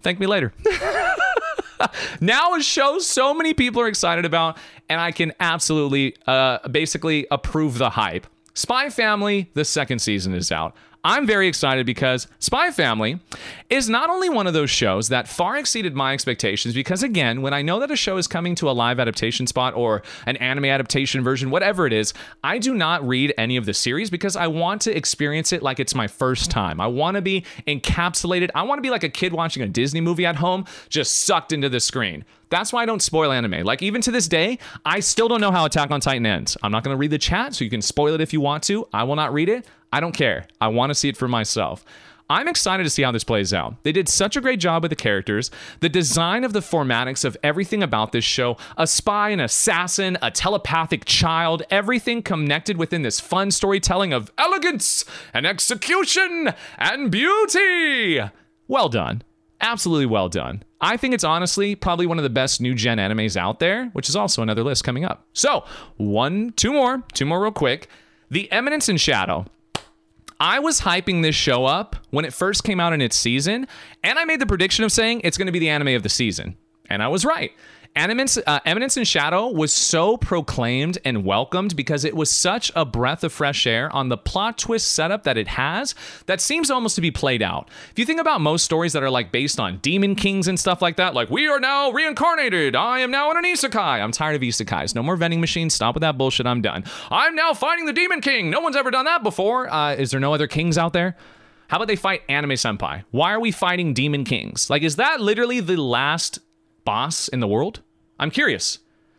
[0.00, 0.52] thank me later.
[2.20, 7.26] now a show so many people are excited about, and I can absolutely, uh, basically
[7.30, 8.26] approve the hype.
[8.54, 10.74] Spy Family, the second season is out.
[11.06, 13.20] I'm very excited because Spy Family
[13.68, 17.52] is not only one of those shows that far exceeded my expectations, because again, when
[17.52, 20.64] I know that a show is coming to a live adaptation spot or an anime
[20.64, 24.46] adaptation version, whatever it is, I do not read any of the series because I
[24.46, 26.80] want to experience it like it's my first time.
[26.80, 28.50] I want to be encapsulated.
[28.54, 31.52] I want to be like a kid watching a Disney movie at home, just sucked
[31.52, 32.24] into the screen.
[32.48, 33.64] That's why I don't spoil anime.
[33.64, 36.56] Like, even to this day, I still don't know how Attack on Titan ends.
[36.62, 38.62] I'm not going to read the chat, so you can spoil it if you want
[38.64, 38.86] to.
[38.92, 39.66] I will not read it.
[39.94, 40.48] I don't care.
[40.60, 41.84] I want to see it for myself.
[42.28, 43.80] I'm excited to see how this plays out.
[43.84, 47.36] They did such a great job with the characters, the design of the formatics of
[47.44, 53.20] everything about this show a spy, an assassin, a telepathic child, everything connected within this
[53.20, 58.20] fun storytelling of elegance and execution and beauty.
[58.66, 59.22] Well done.
[59.60, 60.64] Absolutely well done.
[60.80, 64.08] I think it's honestly probably one of the best new gen animes out there, which
[64.08, 65.24] is also another list coming up.
[65.34, 65.64] So,
[65.98, 67.86] one, two more, two more real quick.
[68.28, 69.46] The Eminence in Shadow.
[70.44, 73.66] I was hyping this show up when it first came out in its season,
[74.02, 76.10] and I made the prediction of saying it's going to be the anime of the
[76.10, 76.58] season.
[76.90, 77.50] And I was right.
[77.96, 82.84] Eminence, uh, Eminence in Shadow was so proclaimed and welcomed because it was such a
[82.84, 85.94] breath of fresh air on the plot twist setup that it has
[86.26, 87.70] that seems almost to be played out.
[87.92, 90.82] If you think about most stories that are like based on demon kings and stuff
[90.82, 94.02] like that, like we are now reincarnated, I am now in an isekai.
[94.02, 94.96] I'm tired of isekais.
[94.96, 95.72] No more vending machines.
[95.72, 96.48] Stop with that bullshit.
[96.48, 96.82] I'm done.
[97.10, 98.50] I'm now fighting the demon king.
[98.50, 99.72] No one's ever done that before.
[99.72, 101.16] Uh, is there no other kings out there?
[101.68, 103.04] How about they fight anime senpai?
[103.12, 104.68] Why are we fighting demon kings?
[104.68, 106.40] Like, is that literally the last
[106.84, 107.80] boss in the world?
[108.18, 108.78] I'm curious.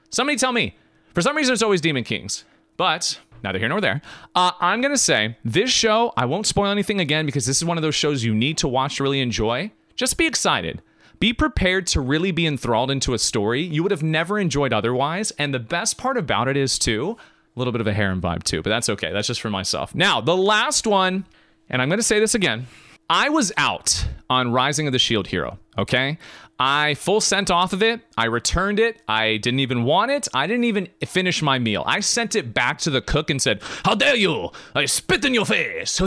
[0.10, 0.76] Somebody tell me.
[1.14, 2.44] For some reason, it's always Demon Kings.
[2.78, 4.02] But neither here nor there.
[4.34, 7.66] Uh, I'm going to say this show, I won't spoil anything again because this is
[7.66, 9.72] one of those shows you need to watch to really enjoy.
[9.96, 10.82] Just be excited.
[11.20, 15.32] Be prepared to really be enthralled into a story you would have never enjoyed otherwise.
[15.32, 17.18] And the best part about it is, too,
[17.56, 19.14] a little bit of a harem vibe, too, but that's okay.
[19.14, 19.96] That's just for myself.
[19.96, 21.26] Now, the last one,
[21.70, 22.68] and I'm going to say this again.
[23.10, 26.18] I was out on Rising of the Shield Hero, okay?
[26.60, 28.02] I full sent off of it.
[28.18, 29.02] I returned it.
[29.08, 30.28] I didn't even want it.
[30.34, 31.84] I didn't even finish my meal.
[31.86, 34.52] I sent it back to the cook and said, How dare you?
[34.74, 36.02] I spit in your face.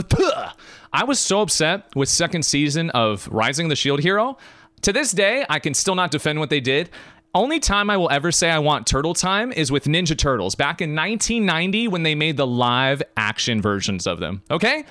[0.91, 4.37] I was so upset with second season of Rising the Shield Hero.
[4.81, 6.89] To this day, I can still not defend what they did.
[7.35, 10.81] Only time I will ever say I want turtle time is with Ninja Turtles back
[10.81, 14.41] in 1990 when they made the live action versions of them.
[14.49, 14.83] Okay?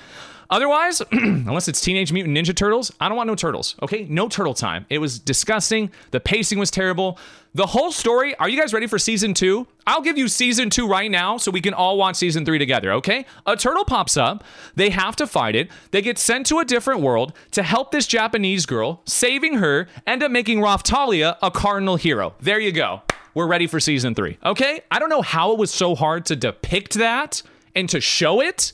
[0.49, 3.75] Otherwise, unless it's Teenage Mutant Ninja Turtles, I don't want no turtles.
[3.83, 4.05] Okay?
[4.09, 4.85] No turtle time.
[4.89, 5.91] It was disgusting.
[6.11, 7.19] The pacing was terrible.
[7.53, 9.67] The whole story, are you guys ready for season two?
[9.85, 12.91] I'll give you season two right now so we can all watch season three together,
[12.93, 13.25] okay?
[13.45, 14.43] A turtle pops up.
[14.75, 15.69] They have to fight it.
[15.91, 20.23] They get sent to a different world to help this Japanese girl, saving her, end
[20.23, 22.33] up making Raphtalia a cardinal hero.
[22.39, 23.01] There you go.
[23.33, 24.81] We're ready for season three, okay?
[24.91, 27.41] I don't know how it was so hard to depict that
[27.75, 28.73] and to show it.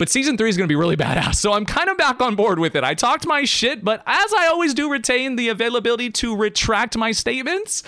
[0.00, 1.34] But season three is going to be really badass.
[1.34, 2.82] So I'm kind of back on board with it.
[2.82, 7.12] I talked my shit, but as I always do, retain the availability to retract my
[7.12, 7.82] statements.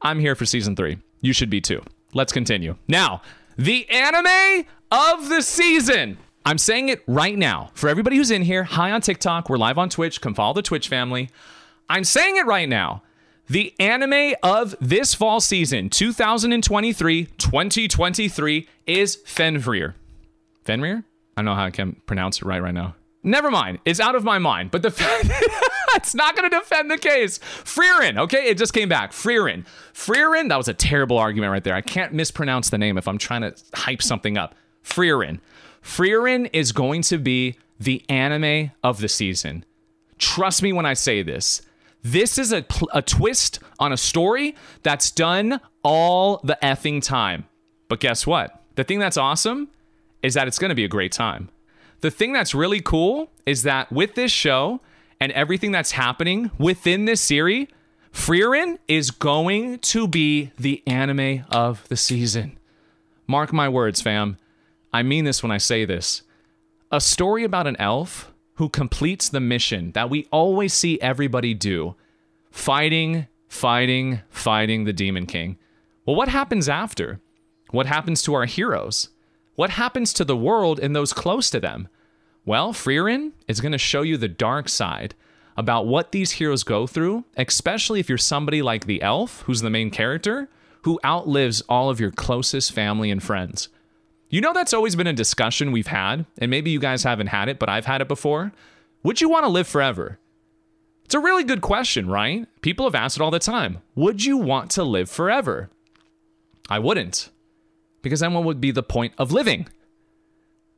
[0.00, 0.98] I'm here for season three.
[1.20, 1.82] You should be too.
[2.14, 2.76] Let's continue.
[2.86, 3.22] Now,
[3.58, 6.18] the anime of the season.
[6.46, 7.72] I'm saying it right now.
[7.74, 9.50] For everybody who's in here, hi on TikTok.
[9.50, 10.20] We're live on Twitch.
[10.20, 11.30] Come follow the Twitch family.
[11.88, 13.02] I'm saying it right now.
[13.48, 19.96] The anime of this fall season, 2023 2023, is Fenrir.
[20.62, 21.04] Fenrir?
[21.36, 22.94] I don't know how I can pronounce it right right now.
[23.22, 23.78] Never mind.
[23.84, 24.70] It's out of my mind.
[24.70, 25.26] But the fact
[25.94, 27.38] it's not going to defend the case.
[27.38, 28.46] Freerin, okay?
[28.46, 29.12] It just came back.
[29.12, 29.66] Freerin.
[29.92, 31.74] Freerin, that was a terrible argument right there.
[31.74, 34.54] I can't mispronounce the name if I'm trying to hype something up.
[34.82, 35.40] Freerin.
[35.82, 39.64] Freerin is going to be the anime of the season.
[40.18, 41.62] Trust me when I say this.
[42.02, 47.46] This is a, a twist on a story that's done all the effing time.
[47.88, 48.62] But guess what?
[48.76, 49.68] The thing that's awesome
[50.22, 51.50] is that it's going to be a great time.
[52.00, 54.80] The thing that's really cool is that with this show
[55.20, 57.68] and everything that's happening within this series,
[58.12, 62.58] Frieren is going to be the anime of the season.
[63.26, 64.38] Mark my words, fam.
[64.92, 66.22] I mean this when I say this.
[66.90, 71.94] A story about an elf who completes the mission that we always see everybody do
[72.50, 75.56] fighting, fighting, fighting the Demon King.
[76.04, 77.20] Well, what happens after?
[77.70, 79.10] What happens to our heroes?
[79.60, 81.88] What happens to the world and those close to them?
[82.46, 85.14] Well, Frieren is going to show you the dark side
[85.54, 89.68] about what these heroes go through, especially if you're somebody like the elf, who's the
[89.68, 90.48] main character,
[90.84, 93.68] who outlives all of your closest family and friends.
[94.30, 97.50] You know, that's always been a discussion we've had, and maybe you guys haven't had
[97.50, 98.52] it, but I've had it before.
[99.02, 100.18] Would you want to live forever?
[101.04, 102.48] It's a really good question, right?
[102.62, 103.82] People have asked it all the time.
[103.94, 105.68] Would you want to live forever?
[106.70, 107.28] I wouldn't
[108.02, 109.68] because then what would be the point of living?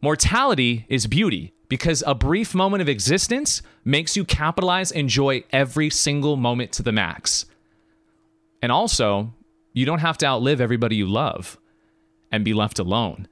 [0.01, 6.37] Mortality is beauty because a brief moment of existence makes you capitalize, enjoy every single
[6.37, 7.47] moment to the max.
[8.61, 9.33] And also,
[9.73, 11.59] you don't have to outlive everybody you love
[12.31, 13.29] and be left alone.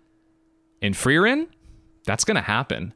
[0.80, 1.48] In Frieren,
[2.04, 2.94] that's going to happen.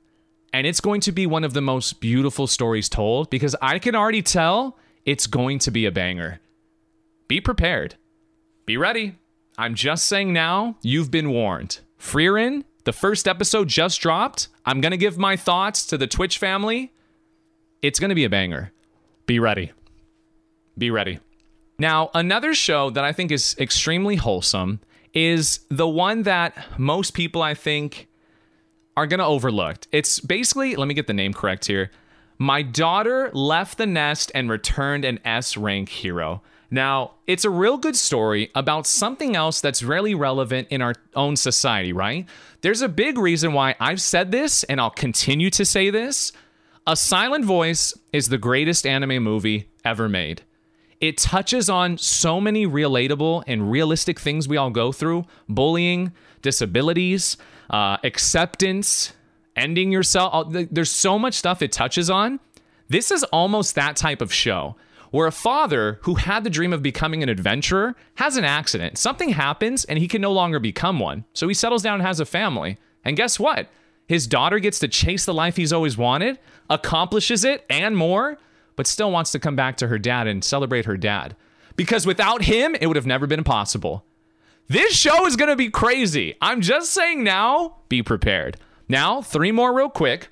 [0.52, 3.94] And it's going to be one of the most beautiful stories told because I can
[3.94, 6.40] already tell it's going to be a banger.
[7.28, 7.96] Be prepared.
[8.64, 9.16] Be ready.
[9.56, 11.78] I'm just saying now, you've been warned.
[11.98, 14.48] Frieren, the first episode just dropped.
[14.66, 16.92] I'm going to give my thoughts to the Twitch family.
[17.80, 18.72] It's going to be a banger.
[19.26, 19.72] Be ready.
[20.76, 21.20] Be ready.
[21.78, 24.80] Now, another show that I think is extremely wholesome
[25.12, 28.08] is the one that most people, I think,
[28.96, 29.86] are going to overlook.
[29.92, 31.90] It's basically, let me get the name correct here.
[32.38, 36.42] My daughter left the nest and returned an S rank hero.
[36.70, 41.36] Now, it's a real good story about something else that's really relevant in our own
[41.36, 42.26] society, right?
[42.62, 46.32] There's a big reason why I've said this and I'll continue to say this.
[46.86, 50.42] A Silent Voice is the greatest anime movie ever made.
[51.00, 57.36] It touches on so many relatable and realistic things we all go through bullying, disabilities,
[57.70, 59.12] uh, acceptance,
[59.56, 60.48] ending yourself.
[60.50, 62.40] There's so much stuff it touches on.
[62.88, 64.76] This is almost that type of show
[65.14, 68.98] where a father who had the dream of becoming an adventurer has an accident.
[68.98, 71.24] Something happens and he can no longer become one.
[71.34, 72.78] So he settles down and has a family.
[73.04, 73.68] And guess what?
[74.08, 78.38] His daughter gets to chase the life he's always wanted, accomplishes it and more,
[78.74, 81.36] but still wants to come back to her dad and celebrate her dad.
[81.76, 84.04] Because without him, it would have never been possible.
[84.66, 86.34] This show is going to be crazy.
[86.40, 88.56] I'm just saying now, be prepared.
[88.88, 90.26] Now, three more real quick.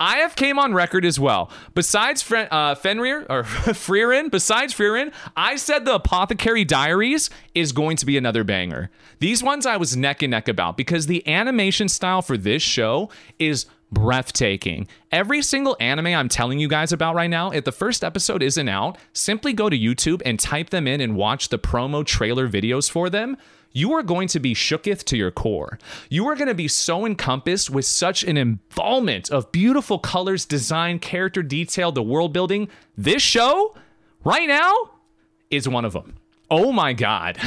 [0.00, 1.50] I have came on record as well.
[1.74, 3.42] Besides Fren- uh, Fenrir or
[3.74, 8.90] Freerin, besides Freerin, I said the Apothecary Diaries is going to be another banger.
[9.20, 13.10] These ones I was neck and neck about because the animation style for this show
[13.38, 14.88] is breathtaking.
[15.12, 18.68] Every single anime I'm telling you guys about right now, if the first episode isn't
[18.68, 22.90] out, simply go to YouTube and type them in and watch the promo trailer videos
[22.90, 23.36] for them
[23.74, 25.78] you are going to be shooketh to your core.
[26.08, 31.00] You are going to be so encompassed with such an involvement of beautiful colors, design,
[31.00, 32.68] character detail, the world building.
[32.96, 33.74] This show,
[34.24, 34.72] right now,
[35.50, 36.14] is one of them.
[36.50, 37.38] Oh my god.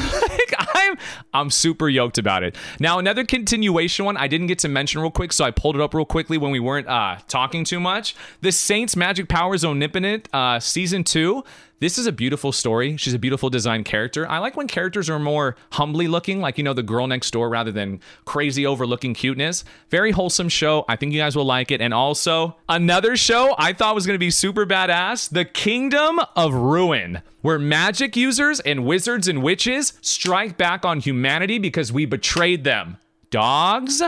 [0.59, 0.97] I'm
[1.34, 2.55] I'm super yoked about it.
[2.80, 5.82] Now another continuation one I didn't get to mention real quick, so I pulled it
[5.82, 8.15] up real quickly when we weren't uh, talking too much.
[8.41, 11.43] The Saints Magic Powers Omnipotent uh, season two.
[11.80, 12.97] This is a beautiful story.
[12.97, 14.28] She's a beautiful design character.
[14.28, 17.49] I like when characters are more humbly looking, like you know the girl next door,
[17.49, 19.63] rather than crazy overlooking cuteness.
[19.89, 20.86] Very wholesome show.
[20.89, 21.80] I think you guys will like it.
[21.80, 26.53] And also another show I thought was going to be super badass: The Kingdom of
[26.53, 32.65] Ruin where magic users and wizards and witches strike back on humanity because we betrayed
[32.65, 32.97] them.
[33.30, 34.01] Dogs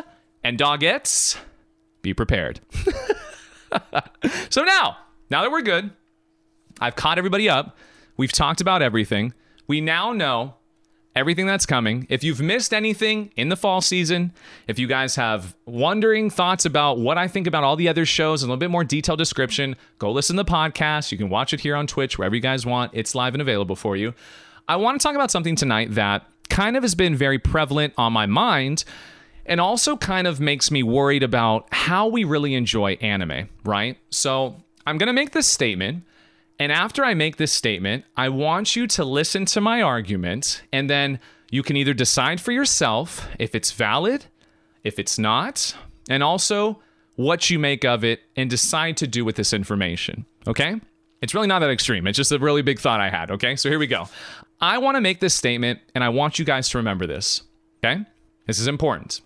[0.44, 1.38] and dogettes,
[2.02, 2.60] be prepared.
[4.50, 4.98] so now,
[5.30, 5.92] now that we're good,
[6.80, 7.78] I've caught everybody up.
[8.18, 9.34] We've talked about everything.
[9.68, 10.56] We now know
[11.16, 12.08] everything that's coming.
[12.10, 14.32] If you've missed anything in the fall season,
[14.68, 18.42] if you guys have wondering thoughts about what I think about all the other shows,
[18.42, 21.12] a little bit more detailed description, go listen to the podcast.
[21.12, 22.92] You can watch it here on Twitch, wherever you guys want.
[22.94, 24.14] It's live and available for you.
[24.68, 28.14] I want to talk about something tonight that kind of has been very prevalent on
[28.14, 28.84] my mind
[29.46, 33.98] and also kind of makes me worried about how we really enjoy anime, right?
[34.12, 34.56] So
[34.86, 36.04] I'm going to make this statement.
[36.60, 40.90] And after I make this statement, I want you to listen to my argument, and
[40.90, 44.26] then you can either decide for yourself if it's valid,
[44.84, 45.74] if it's not,
[46.10, 46.82] and also
[47.16, 50.26] what you make of it and decide to do with this information.
[50.48, 50.80] Okay?
[51.22, 52.08] It's really not that extreme.
[52.08, 53.32] It's just a really big thought I had.
[53.32, 53.56] Okay?
[53.56, 54.08] So here we go.
[54.62, 57.44] I want to make this statement, and I want you guys to remember this.
[57.84, 58.04] Okay?
[58.48, 59.22] This is important.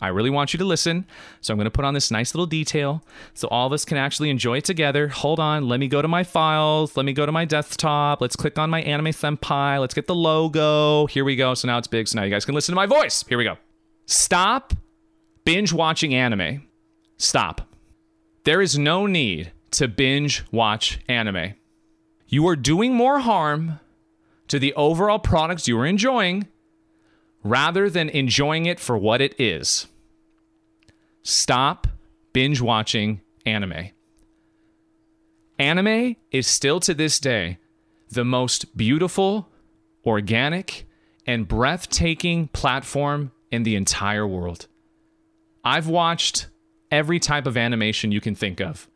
[0.00, 1.06] I really want you to listen.
[1.40, 3.02] So I'm going to put on this nice little detail
[3.34, 5.08] so all of us can actually enjoy it together.
[5.08, 5.68] Hold on.
[5.68, 6.96] Let me go to my files.
[6.96, 8.20] Let me go to my desktop.
[8.20, 9.80] Let's click on my Anime Senpai.
[9.80, 11.06] Let's get the logo.
[11.06, 11.54] Here we go.
[11.54, 12.06] So now it's big.
[12.06, 13.24] So now you guys can listen to my voice.
[13.28, 13.56] Here we go.
[14.06, 14.72] Stop
[15.44, 16.68] binge watching anime.
[17.16, 17.62] Stop.
[18.44, 21.54] There is no need to binge watch anime.
[22.26, 23.80] You are doing more harm
[24.48, 26.46] to the overall products you are enjoying
[27.42, 29.86] rather than enjoying it for what it is.
[31.22, 31.86] Stop
[32.32, 33.90] binge watching anime.
[35.58, 37.58] Anime is still to this day
[38.10, 39.48] the most beautiful,
[40.06, 40.86] organic,
[41.26, 44.66] and breathtaking platform in the entire world.
[45.64, 46.46] I've watched
[46.90, 48.88] every type of animation you can think of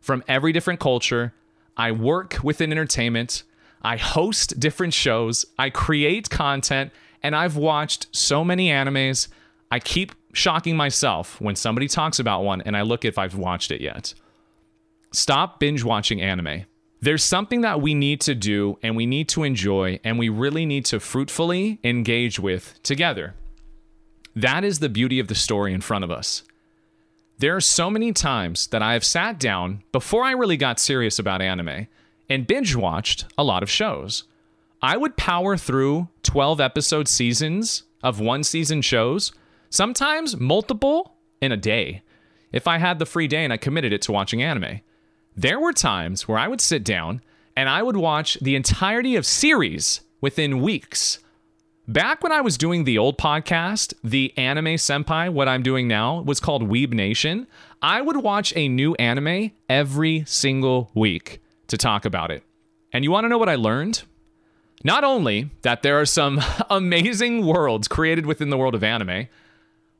[0.00, 1.34] from every different culture.
[1.76, 3.42] I work within entertainment.
[3.82, 5.44] I host different shows.
[5.58, 6.92] I create content
[7.24, 9.28] and I've watched so many animes.
[9.70, 13.72] I keep shocking myself when somebody talks about one and I look if I've watched
[13.72, 14.14] it yet.
[15.10, 16.66] Stop binge watching anime.
[17.00, 20.66] There's something that we need to do and we need to enjoy and we really
[20.66, 23.34] need to fruitfully engage with together.
[24.36, 26.42] That is the beauty of the story in front of us.
[27.38, 31.18] There are so many times that I have sat down before I really got serious
[31.18, 31.86] about anime
[32.28, 34.24] and binge watched a lot of shows.
[34.84, 39.32] I would power through 12 episode seasons of one season shows,
[39.70, 42.02] sometimes multiple in a day,
[42.52, 44.82] if I had the free day and I committed it to watching anime.
[45.34, 47.22] There were times where I would sit down
[47.56, 51.18] and I would watch the entirety of series within weeks.
[51.88, 56.20] Back when I was doing the old podcast, the Anime Senpai, what I'm doing now
[56.20, 57.46] was called Weeb Nation.
[57.80, 62.42] I would watch a new anime every single week to talk about it.
[62.92, 64.02] And you want to know what I learned?
[64.84, 69.28] Not only that there are some amazing worlds created within the world of anime,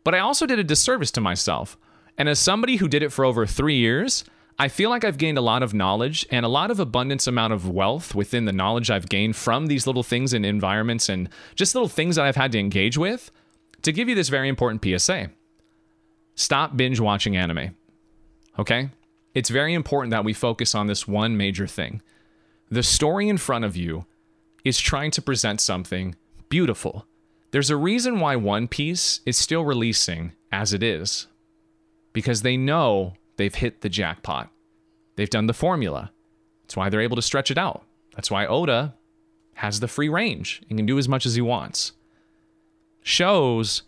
[0.05, 1.79] but I also did a disservice to myself.
[2.19, 4.25] And as somebody who did it for over three years,
[4.59, 7.55] I feel like I've gained a lot of knowledge and a lot of abundance amount
[7.55, 11.75] of wealth within the knowledge I've gained from these little things and environments and just
[11.75, 13.33] little things that I've had to engage with
[13.83, 15.31] to give you this very important PSA.
[16.37, 17.75] Stop binge watching anime.
[18.59, 18.91] Okay?
[19.35, 22.01] It's very important that we focus on this one major thing.
[22.71, 24.07] The story in front of you
[24.65, 26.15] is trying to present something
[26.49, 27.07] beautiful.
[27.51, 31.27] There's a reason why One Piece is still releasing as it is
[32.13, 34.51] because they know they've hit the jackpot.
[35.17, 36.11] They've done the formula.
[36.63, 37.85] That's why they're able to stretch it out.
[38.15, 38.95] That's why Oda
[39.55, 41.93] has the free range and can do as much as he wants.
[43.03, 43.83] Shows,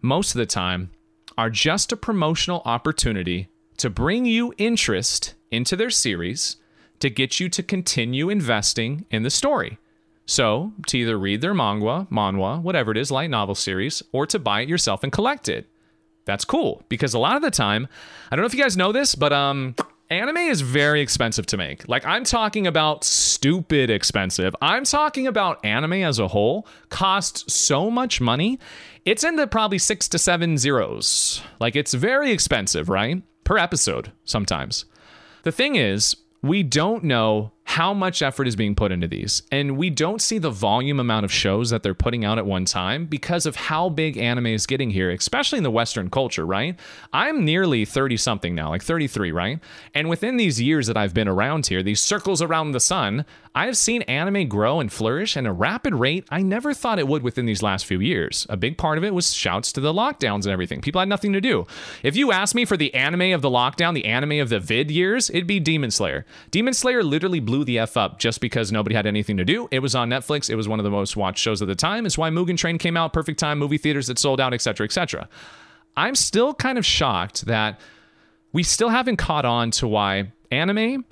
[0.00, 0.90] most of the time,
[1.36, 6.56] are just a promotional opportunity to bring you interest into their series
[7.00, 9.78] to get you to continue investing in the story.
[10.32, 14.38] So, to either read their manga, manhwa, whatever it is, light novel series, or to
[14.38, 15.68] buy it yourself and collect it.
[16.24, 17.86] That's cool because a lot of the time,
[18.30, 19.74] I don't know if you guys know this, but um
[20.08, 21.86] anime is very expensive to make.
[21.86, 24.56] Like I'm talking about stupid expensive.
[24.62, 28.58] I'm talking about anime as a whole costs so much money.
[29.04, 31.42] It's in the probably 6 to 7 zeros.
[31.60, 33.22] Like it's very expensive, right?
[33.44, 34.86] Per episode sometimes.
[35.42, 39.42] The thing is, we don't know how much effort is being put into these.
[39.50, 42.64] And we don't see the volume amount of shows that they're putting out at one
[42.64, 46.78] time because of how big anime is getting here, especially in the Western culture, right?
[47.12, 49.60] I'm nearly 30 something now, like 33, right?
[49.94, 53.76] And within these years that I've been around here, these circles around the sun, I've
[53.76, 57.44] seen anime grow and flourish at a rapid rate I never thought it would within
[57.44, 58.46] these last few years.
[58.48, 60.80] A big part of it was shouts to the lockdowns and everything.
[60.80, 61.66] People had nothing to do.
[62.02, 64.90] If you ask me for the anime of the lockdown, the anime of the vid
[64.90, 66.24] years, it'd be Demon Slayer.
[66.50, 69.68] Demon Slayer literally blew the F up just because nobody had anything to do.
[69.70, 70.50] It was on Netflix.
[70.50, 72.06] It was one of the most watched shows at the time.
[72.06, 75.28] It's why Mugen Train came out, perfect time, movie theaters that sold out, etc., etc.
[75.96, 77.80] I'm still kind of shocked that
[78.52, 81.04] we still haven't caught on to why anime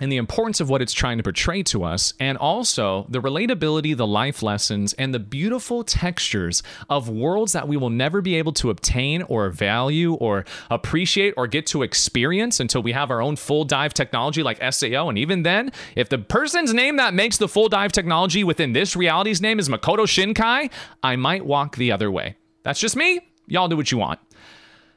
[0.00, 3.96] and the importance of what it's trying to portray to us, and also the relatability,
[3.96, 8.52] the life lessons, and the beautiful textures of worlds that we will never be able
[8.52, 13.36] to obtain or value or appreciate or get to experience until we have our own
[13.36, 15.08] full dive technology like SAO.
[15.08, 18.96] And even then, if the person's name that makes the full dive technology within this
[18.96, 20.70] reality's name is Makoto Shinkai,
[21.02, 22.36] I might walk the other way.
[22.62, 23.20] That's just me.
[23.46, 24.20] Y'all do what you want.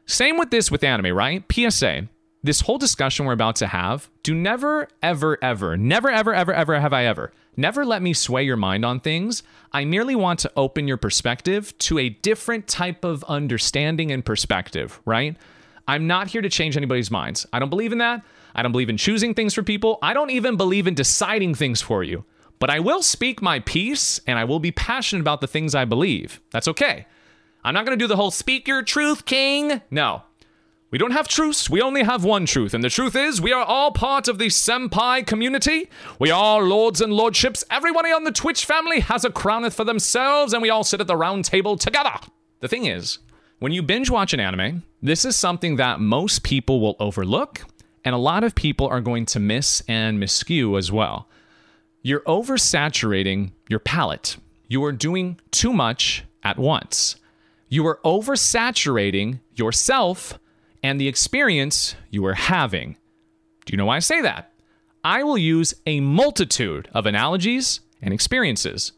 [0.06, 1.44] Same with this with anime, right?
[1.52, 2.10] PSA
[2.44, 6.80] this whole discussion we're about to have, do never, ever, ever, never, ever, ever, ever
[6.80, 9.44] have I ever, never let me sway your mind on things.
[9.72, 15.00] I merely want to open your perspective to a different type of understanding and perspective,
[15.06, 15.38] right?
[15.88, 17.46] I'm not here to change anybody's minds.
[17.54, 18.24] I don't believe in that.
[18.54, 19.98] I don't believe in choosing things for people.
[20.02, 22.26] I don't even believe in deciding things for you.
[22.60, 25.86] But I will speak my piece and I will be passionate about the things I
[25.86, 26.40] believe.
[26.52, 27.08] That's okay.
[27.64, 29.82] I'm not going to do the whole speak your truth, king.
[29.90, 30.24] No,
[30.94, 33.66] we don't have truths, we only have one truth, and the truth is, we are
[33.66, 35.90] all part of the Senpai community.
[36.20, 37.64] We are lords and lordships.
[37.72, 41.08] Everybody on the Twitch family has a crowneth for themselves, and we all sit at
[41.08, 42.12] the round table together.
[42.60, 43.18] The thing is,
[43.58, 47.64] when you binge watch an anime, this is something that most people will overlook,
[48.06, 51.28] and a lot of people are going to miss and miscue as well.
[52.04, 54.38] You're oversaturating your palate.
[54.68, 57.16] You are doing too much at once.
[57.68, 60.38] You are oversaturating yourself
[60.84, 62.98] and the experience you are having.
[63.66, 64.52] Do you know why I say that?
[65.04, 68.92] I will use a multitude of analogies and experiences.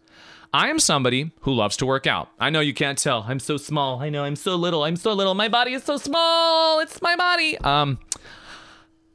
[0.54, 2.30] I am somebody who loves to work out.
[2.40, 3.26] I know you can't tell.
[3.28, 4.02] I'm so small.
[4.02, 4.84] I know I'm so little.
[4.84, 5.34] I'm so little.
[5.36, 6.80] My body is so small.
[6.80, 7.58] It's my body.
[7.60, 8.00] Um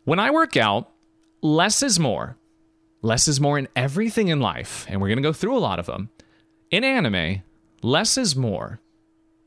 [0.04, 0.90] when I work out,
[1.42, 2.36] less is more.
[3.02, 5.78] Less is more in everything in life, and we're going to go through a lot
[5.78, 6.10] of them.
[6.70, 7.42] In anime,
[7.82, 8.80] less is more.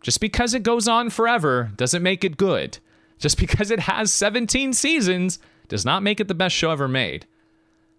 [0.01, 2.79] Just because it goes on forever doesn't make it good.
[3.23, 7.25] Just because it has 17 seasons does not make it the best show ever made.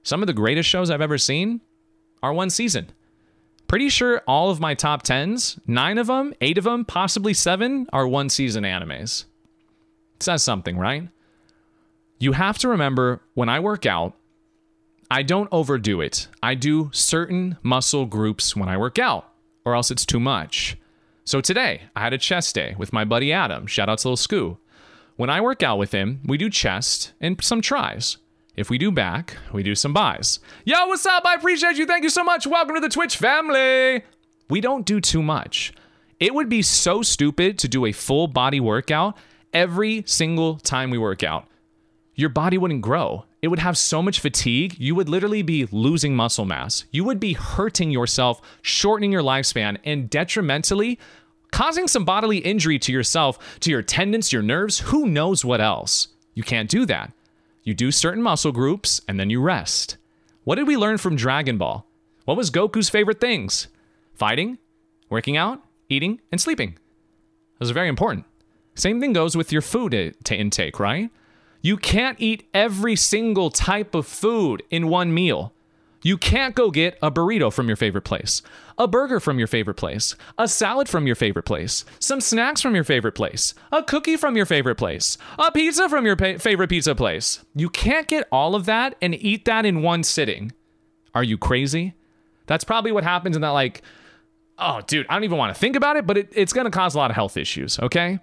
[0.03, 1.63] Some of the greatest shows I've ever seen
[2.23, 2.91] are one season.
[3.67, 7.87] Pretty sure all of my top 10s, nine of them, eight of them, possibly seven,
[7.91, 9.25] are one season animes.
[10.17, 11.09] It says something, right?
[12.19, 14.13] You have to remember when I work out,
[15.11, 16.29] I don't overdo it.
[16.43, 19.33] I do certain muscle groups when I work out,
[19.65, 20.77] or else it's too much.
[21.25, 23.67] So today, I had a chest day with my buddy Adam.
[23.67, 24.59] Shout out to Little Scoo.
[25.17, 28.17] When I work out with him, we do chest and some tries.
[28.57, 30.41] If we do back, we do some buys.
[30.65, 31.25] Yo, what's up?
[31.25, 31.87] I appreciate you.
[31.87, 32.49] Thank you so much.
[32.49, 34.03] Welcome to the Twitch family.
[34.51, 35.73] We don't do too much.
[36.19, 39.17] It would be so stupid to do a full body workout
[39.53, 41.47] every single time we work out.
[42.17, 43.25] Your body wouldn't grow.
[43.41, 46.87] It would have so much fatigue, you would literally be losing muscle mass.
[46.91, 50.99] You would be hurting yourself, shortening your lifespan, and detrimentally
[51.55, 56.09] causing some bodily injury to yourself, to your tendons, your nerves, who knows what else.
[56.35, 57.13] You can't do that.
[57.63, 59.97] You do certain muscle groups and then you rest.
[60.43, 61.87] What did we learn from Dragon Ball?
[62.25, 63.69] What was Goku's favorite things?
[64.15, 64.59] Fighting,
[65.09, 66.77] working out, eating, and sleeping.
[67.61, 68.27] Those are very important.
[68.75, 71.09] Same thing goes with your food eh, intake, right?
[71.63, 75.53] You can't eat every single type of food in one meal.
[76.05, 78.43] You can't go get a burrito from your favorite place,
[78.77, 82.75] a burger from your favorite place, a salad from your favorite place, some snacks from
[82.75, 86.69] your favorite place, a cookie from your favorite place, a pizza from your pa- favorite
[86.69, 87.43] pizza place.
[87.55, 90.53] You can't get all of that and eat that in one sitting.
[91.15, 91.95] Are you crazy?
[92.45, 93.81] That's probably what happens in that, like,
[94.59, 96.71] oh, dude, I don't even want to think about it, but it, it's going to
[96.71, 98.19] cause a lot of health issues, okay?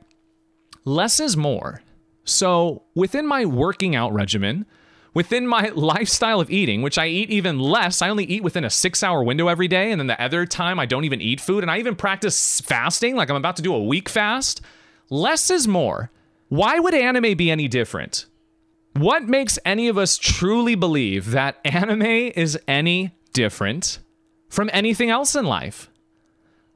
[0.86, 1.82] Less is more.
[2.26, 4.68] So within my working out regimen,
[5.14, 8.70] within my lifestyle of eating, which I eat even less, I only eat within a
[8.70, 9.92] six hour window every day.
[9.92, 11.64] And then the other time I don't even eat food.
[11.64, 14.62] And I even practice fasting, like I'm about to do a week fast.
[15.10, 16.12] Less is more.
[16.50, 18.26] Why would anime be any different?
[18.94, 24.00] What makes any of us truly believe that anime is any different
[24.50, 25.90] from anything else in life?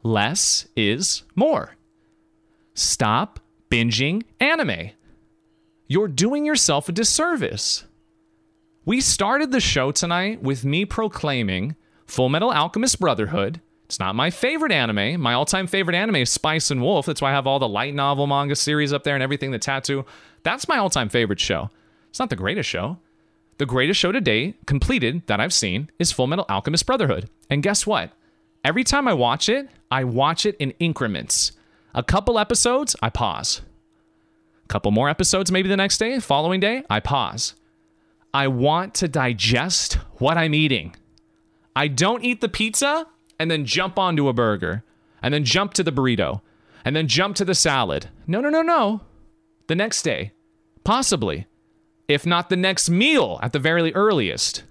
[0.03, 1.75] Less is more.
[2.73, 4.91] Stop binging anime.
[5.87, 7.85] You're doing yourself a disservice.
[8.87, 11.75] We started the show tonight with me proclaiming
[12.05, 13.59] Full Metal Alchemist Brotherhood.
[13.85, 15.19] It's not my favorite anime.
[15.19, 17.07] My all time favorite anime is Spice and Wolf.
[17.07, 19.57] That's why I have all the light novel manga series up there and everything, the
[19.57, 20.05] tattoo.
[20.43, 21.71] That's my all time favorite show.
[22.09, 22.99] It's not the greatest show.
[23.57, 27.27] The greatest show to date, completed, that I've seen, is Full Metal Alchemist Brotherhood.
[27.49, 28.11] And guess what?
[28.63, 31.53] Every time I watch it, I watch it in increments.
[31.95, 33.61] A couple episodes, I pause.
[34.63, 37.55] A couple more episodes, maybe the next day, following day, I pause.
[38.35, 40.93] I want to digest what I'm eating.
[41.73, 43.07] I don't eat the pizza
[43.39, 44.83] and then jump onto a burger
[45.21, 46.41] and then jump to the burrito
[46.83, 48.09] and then jump to the salad.
[48.27, 48.99] No, no, no, no.
[49.67, 50.33] The next day,
[50.83, 51.47] possibly
[52.09, 54.63] if not the next meal at the very earliest.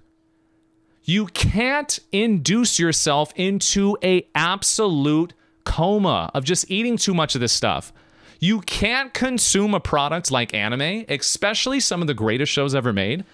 [1.03, 7.51] You can't induce yourself into a absolute coma of just eating too much of this
[7.51, 7.91] stuff.
[8.39, 13.25] You can't consume a product like anime, especially some of the greatest shows ever made,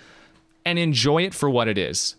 [0.65, 2.15] and enjoy it for what it is.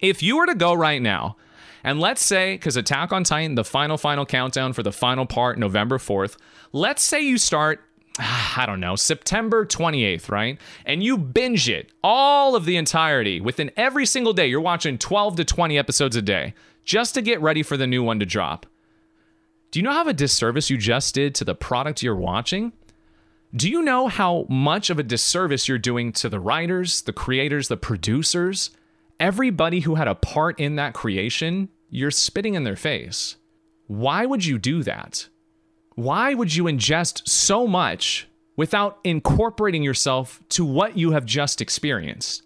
[0.00, 1.36] If you were to go right now,
[1.82, 5.58] and let's say, because Attack on Titan, the final, final countdown for the final part,
[5.58, 6.36] November 4th,
[6.72, 7.80] let's say you start
[8.18, 10.58] I don't know, September 28th, right?
[10.84, 14.46] And you binge it all of the entirety within every single day.
[14.46, 16.54] You're watching 12 to 20 episodes a day
[16.84, 18.66] just to get ready for the new one to drop.
[19.70, 22.72] Do you know how a disservice you just did to the product you're watching?
[23.56, 27.68] Do you know how much of a disservice you're doing to the writers, the creators,
[27.68, 28.70] the producers?
[29.18, 33.36] Everybody who had a part in that creation, you're spitting in their face.
[33.86, 35.28] Why would you do that?
[35.96, 42.42] why would you ingest so much without incorporating yourself to what you have just experienced?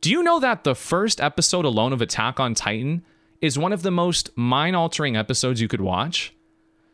[0.00, 3.04] Do you know that the first episode alone of Attack on Titan
[3.40, 6.34] is one of the most mind altering episodes you could watch?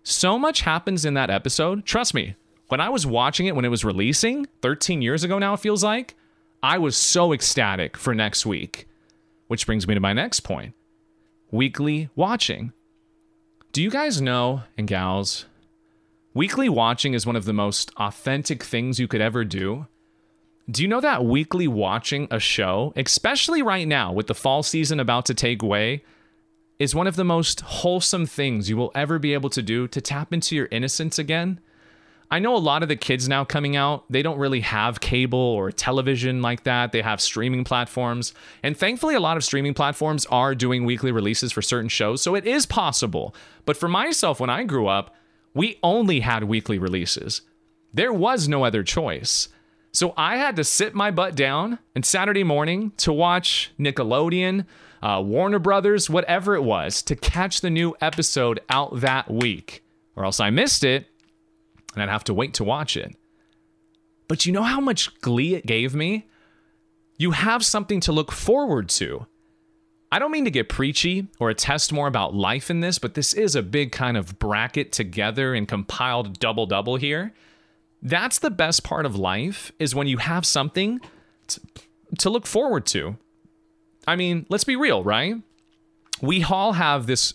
[0.03, 1.85] So much happens in that episode.
[1.85, 2.35] Trust me,
[2.71, 5.85] when I was watching it when it was releasing, 13 years ago now, it feels
[5.85, 6.14] like,
[6.62, 8.87] I was so ecstatic for next week.
[9.49, 10.75] Which brings me to my next point
[11.51, 12.73] weekly watching.
[13.73, 15.47] Do you guys know, and gals,
[16.33, 19.89] Weekly watching is one of the most authentic things you could ever do.
[20.71, 25.01] Do you know that weekly watching a show, especially right now with the fall season
[25.01, 26.05] about to take way,
[26.79, 30.01] is one of the most wholesome things you will ever be able to do to
[30.01, 31.59] tap into your innocence again?
[32.33, 35.39] I know a lot of the kids now coming out, they don't really have cable
[35.39, 36.93] or television like that.
[36.93, 38.33] They have streaming platforms.
[38.62, 42.22] And thankfully, a lot of streaming platforms are doing weekly releases for certain shows.
[42.22, 43.35] So it is possible.
[43.64, 45.12] But for myself, when I grew up,
[45.55, 47.43] we only had weekly releases.
[47.93, 49.49] There was no other choice.
[49.91, 54.66] So I had to sit my butt down and Saturday morning to watch Nickelodeon,
[55.03, 59.83] uh, Warner Brothers, whatever it was, to catch the new episode out that week.
[60.14, 61.10] Or else I missed it
[61.95, 63.16] and I'd have to wait to watch it.
[64.28, 66.28] But you know how much glee it gave me?
[67.18, 69.26] You have something to look forward to.
[70.12, 73.32] I don't mean to get preachy or attest more about life in this, but this
[73.32, 77.32] is a big kind of bracket together and compiled double double here.
[78.03, 81.01] That's the best part of life is when you have something
[81.49, 81.61] to,
[82.18, 83.18] to look forward to.
[84.07, 85.34] I mean, let's be real, right?
[86.22, 87.34] We all have this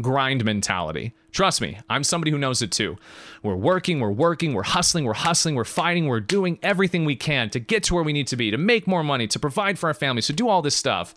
[0.00, 1.14] grind mentality.
[1.32, 2.96] Trust me, I'm somebody who knows it too.
[3.42, 7.50] We're working, we're working, we're hustling, we're hustling, we're fighting, we're doing everything we can
[7.50, 9.88] to get to where we need to be, to make more money, to provide for
[9.88, 11.14] our families, to do all this stuff.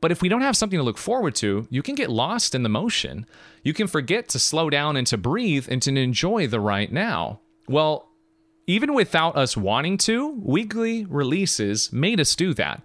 [0.00, 2.62] But if we don't have something to look forward to, you can get lost in
[2.62, 3.26] the motion.
[3.62, 7.40] You can forget to slow down and to breathe and to enjoy the right now.
[7.68, 8.08] Well,
[8.66, 12.82] even without us wanting to, weekly releases made us do that.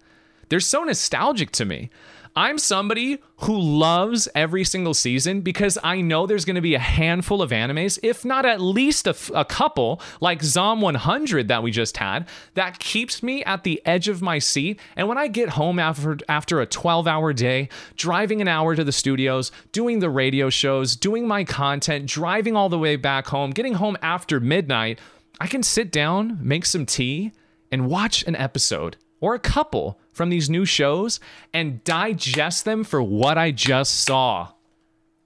[0.49, 1.89] They're so nostalgic to me.
[2.38, 6.79] I'm somebody who loves every single season because I know there's going to be a
[6.79, 11.63] handful of animes, if not at least a, f- a couple, like Zom 100 that
[11.63, 14.81] we just had, that keeps me at the edge of my seat.
[14.97, 18.83] And when I get home after, after a 12 hour day, driving an hour to
[18.83, 23.51] the studios, doing the radio shows, doing my content, driving all the way back home,
[23.51, 24.99] getting home after midnight,
[25.39, 27.31] I can sit down, make some tea,
[27.71, 31.20] and watch an episode or a couple from these new shows
[31.53, 34.53] and digest them for what I just saw.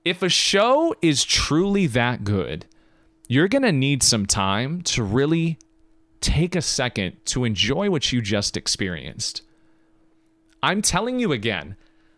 [0.06, 2.66] If a show is truly that good,
[3.28, 5.60] you're going to need some time to really
[6.22, 9.42] take a second to enjoy what you just experienced.
[10.62, 11.76] I'm telling you again,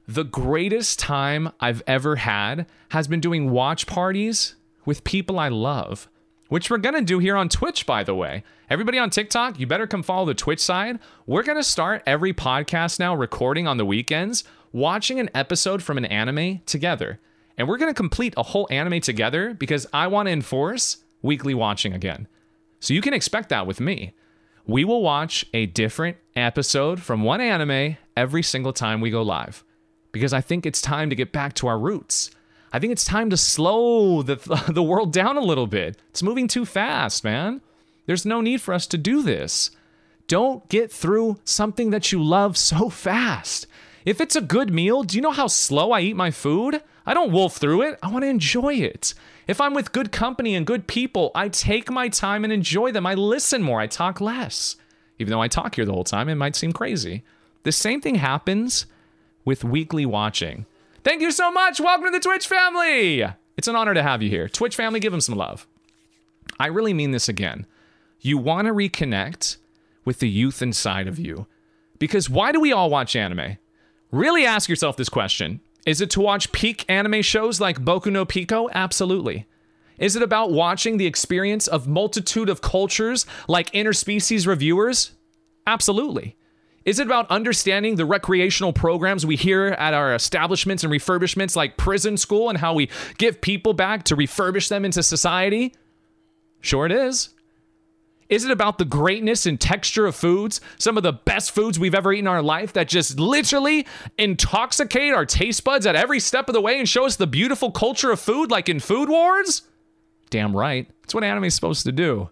[0.07, 4.55] the greatest time I've ever had has been doing watch parties
[4.85, 6.09] with people I love
[6.51, 8.43] which we're going to do here on Twitch, by the way.
[8.69, 10.99] Everybody on TikTok, you better come follow the Twitch side.
[11.25, 14.43] We're going to start every podcast now recording on the weekends,
[14.73, 17.21] watching an episode from an anime together.
[17.57, 21.53] And we're going to complete a whole anime together because I want to enforce weekly
[21.53, 22.27] watching again.
[22.81, 24.13] So you can expect that with me.
[24.65, 29.63] we will watch a different episode from one anime every single time we go live
[30.11, 32.29] because I think it's time to get back to our roots.
[32.73, 34.35] I think it's time to slow the,
[34.71, 35.97] the world down a little bit.
[36.09, 37.61] It's moving too fast, man.
[38.05, 39.71] There's no need for us to do this.
[40.27, 43.67] Don't get through something that you love so fast.
[44.05, 46.81] If it's a good meal, do you know how slow I eat my food?
[47.05, 47.99] I don't wolf through it.
[48.01, 49.13] I want to enjoy it.
[49.47, 53.05] If I'm with good company and good people, I take my time and enjoy them.
[53.05, 54.77] I listen more, I talk less.
[55.19, 57.23] Even though I talk here the whole time, it might seem crazy.
[57.63, 58.85] The same thing happens
[59.45, 60.65] with weekly watching.
[61.03, 61.79] Thank you so much.
[61.79, 63.25] Welcome to the Twitch family.
[63.57, 64.47] It's an honor to have you here.
[64.47, 65.65] Twitch family, give them some love.
[66.59, 67.65] I really mean this again.
[68.19, 69.57] You want to reconnect
[70.05, 71.47] with the youth inside of you.
[71.97, 73.57] Because why do we all watch anime?
[74.11, 75.61] Really ask yourself this question.
[75.87, 78.69] Is it to watch peak anime shows like Boku no Pico?
[78.71, 79.47] Absolutely.
[79.97, 85.13] Is it about watching the experience of multitude of cultures like interspecies reviewers?
[85.65, 86.35] Absolutely.
[86.83, 91.77] Is it about understanding the recreational programs we hear at our establishments and refurbishments like
[91.77, 95.75] prison school and how we give people back to refurbish them into society?
[96.61, 97.29] Sure, it is.
[98.29, 100.61] Is it about the greatness and texture of foods?
[100.77, 103.85] Some of the best foods we've ever eaten in our life that just literally
[104.17, 107.71] intoxicate our taste buds at every step of the way and show us the beautiful
[107.71, 109.63] culture of food, like in Food Wars?
[110.29, 110.89] Damn right.
[111.01, 112.29] That's what anime is supposed to do.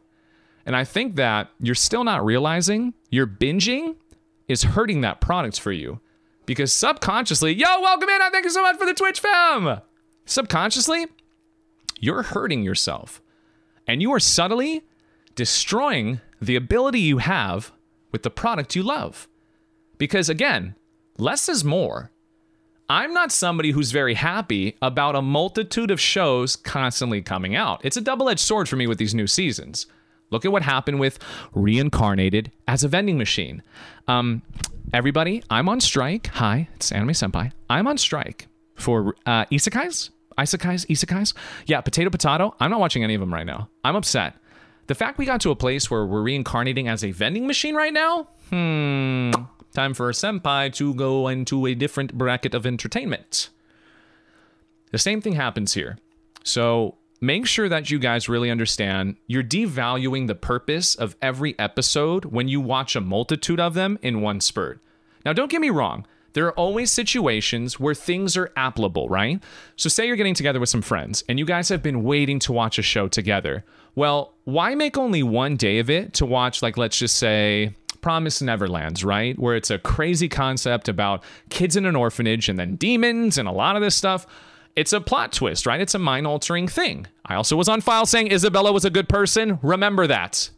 [0.66, 3.95] And I think that you're still not realizing you're binging
[4.50, 6.02] is hurting that product for you.
[6.45, 8.22] Because subconsciously, yo, welcome in.
[8.22, 9.80] I thank you so much for the Twitch fam.
[10.26, 11.06] Subconsciously,
[12.00, 13.22] you're hurting yourself.
[13.88, 14.84] And you are subtly
[15.36, 17.72] destroying the ability you have
[18.12, 19.28] with the product you love.
[19.97, 20.76] Because again,
[21.18, 22.12] less is more.
[22.89, 27.82] I'm not somebody who's very happy about a multitude of shows constantly coming out.
[27.84, 29.86] It's a double edged sword for me with these new seasons.
[30.32, 31.20] Look at what happened with
[31.54, 33.64] Reincarnated as a vending machine.
[34.08, 34.42] Um,
[34.94, 36.28] everybody, I'm on strike.
[36.28, 37.52] Hi, it's Anime Senpai.
[37.70, 40.12] I'm on strike for uh, isekais.
[40.38, 41.34] Isekais, isekais.
[41.66, 42.56] Yeah, potato, potato.
[42.60, 43.70] I'm not watching any of them right now.
[43.84, 44.36] I'm upset.
[44.88, 47.94] The fact we got to a place where we're reincarnating as a vending machine right
[47.94, 49.32] now, hmm,
[49.74, 53.50] time for a senpai to go into a different bracket of entertainment.
[54.92, 55.98] The same thing happens here.
[56.44, 62.26] So make sure that you guys really understand you're devaluing the purpose of every episode
[62.26, 64.80] when you watch a multitude of them in one spurt.
[65.26, 66.06] Now, don't get me wrong.
[66.34, 69.44] There are always situations where things are applicable, right?
[69.76, 72.54] So, say you're getting together with some friends and you guys have been waiting to
[72.54, 73.66] watch a show together.
[73.96, 78.42] Well, why make only one day of it to watch, like, let's just say, Promise
[78.42, 79.38] Neverlands, right?
[79.38, 83.52] Where it's a crazy concept about kids in an orphanage and then demons and a
[83.52, 84.26] lot of this stuff.
[84.76, 85.82] It's a plot twist, right?
[85.82, 87.08] It's a mind altering thing.
[87.26, 89.60] I also was on file saying Isabella was a good person.
[89.62, 90.50] Remember that.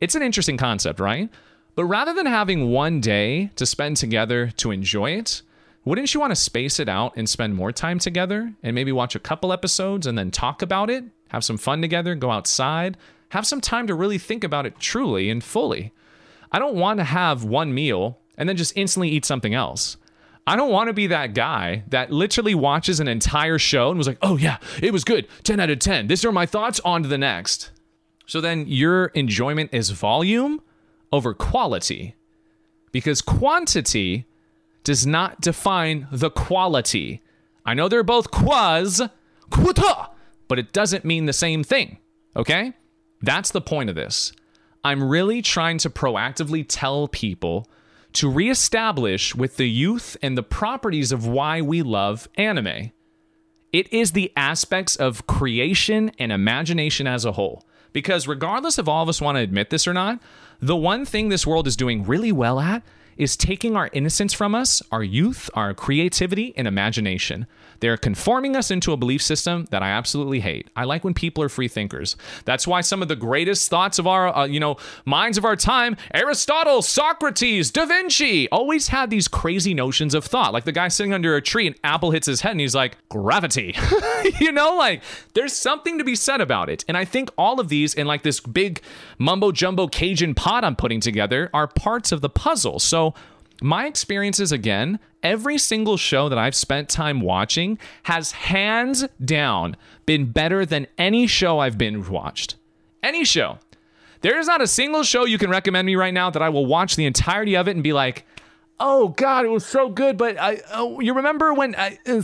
[0.00, 1.30] It's an interesting concept, right?
[1.74, 5.42] But rather than having one day to spend together to enjoy it,
[5.84, 9.14] wouldn't you want to space it out and spend more time together and maybe watch
[9.14, 11.04] a couple episodes and then talk about it?
[11.28, 12.96] Have some fun together, go outside,
[13.30, 15.92] have some time to really think about it truly and fully.
[16.52, 19.96] I don't want to have one meal and then just instantly eat something else.
[20.46, 24.06] I don't want to be that guy that literally watches an entire show and was
[24.06, 25.26] like, oh, yeah, it was good.
[25.44, 26.06] 10 out of 10.
[26.06, 26.80] These are my thoughts.
[26.84, 27.70] On to the next.
[28.26, 30.60] So then your enjoyment is volume
[31.12, 32.14] over quality
[32.92, 34.26] because quantity
[34.82, 37.22] does not define the quality.
[37.64, 39.00] I know they're both quas,
[39.50, 40.10] quota,
[40.48, 41.98] but it doesn't mean the same thing.
[42.36, 42.74] Okay?
[43.22, 44.32] That's the point of this.
[44.84, 47.66] I'm really trying to proactively tell people
[48.14, 52.92] to reestablish with the youth and the properties of why we love anime.
[53.72, 57.66] It is the aspects of creation and imagination as a whole.
[57.92, 60.20] Because regardless if all of us want to admit this or not,
[60.60, 62.82] the one thing this world is doing really well at
[63.16, 67.46] is taking our innocence from us, our youth, our creativity, and imagination.
[67.80, 70.68] They're conforming us into a belief system that I absolutely hate.
[70.76, 72.16] I like when people are free thinkers.
[72.44, 75.56] That's why some of the greatest thoughts of our, uh, you know, minds of our
[75.56, 80.52] time, Aristotle, Socrates, Da Vinci, always had these crazy notions of thought.
[80.52, 82.96] Like the guy sitting under a tree and apple hits his head and he's like,
[83.08, 83.74] gravity.
[84.40, 85.02] you know, like
[85.34, 86.84] there's something to be said about it.
[86.88, 88.80] And I think all of these in like this big
[89.18, 92.78] mumbo jumbo Cajun pot I'm putting together are parts of the puzzle.
[92.78, 93.14] So
[93.62, 99.76] my experiences again, every single show that I've spent time watching has hands down
[100.06, 102.56] been better than any show I've been watched.
[103.02, 103.58] Any show.
[104.20, 106.66] There is not a single show you can recommend me right now that I will
[106.66, 108.24] watch the entirety of it and be like,
[108.80, 111.74] "Oh God, it was so good." But I, oh, you remember when?
[111.76, 112.22] I, uh,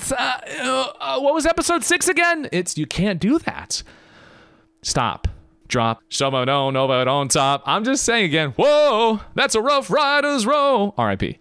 [0.99, 2.49] uh, what was episode six again?
[2.53, 3.83] It's you can't do that.
[4.81, 5.29] Stop.
[5.71, 6.03] Drop,
[6.77, 7.63] over it on top.
[7.67, 10.95] I'm just saying again, whoa, that's a rough rider's row.
[10.99, 11.37] RIP.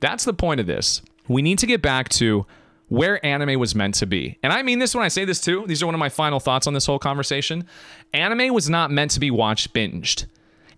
[0.00, 1.02] That's the point of this.
[1.28, 2.46] We need to get back to
[2.88, 4.38] where anime was meant to be.
[4.42, 5.64] And I mean this when I say this too.
[5.66, 7.66] These are one of my final thoughts on this whole conversation.
[8.12, 10.26] Anime was not meant to be watched binged.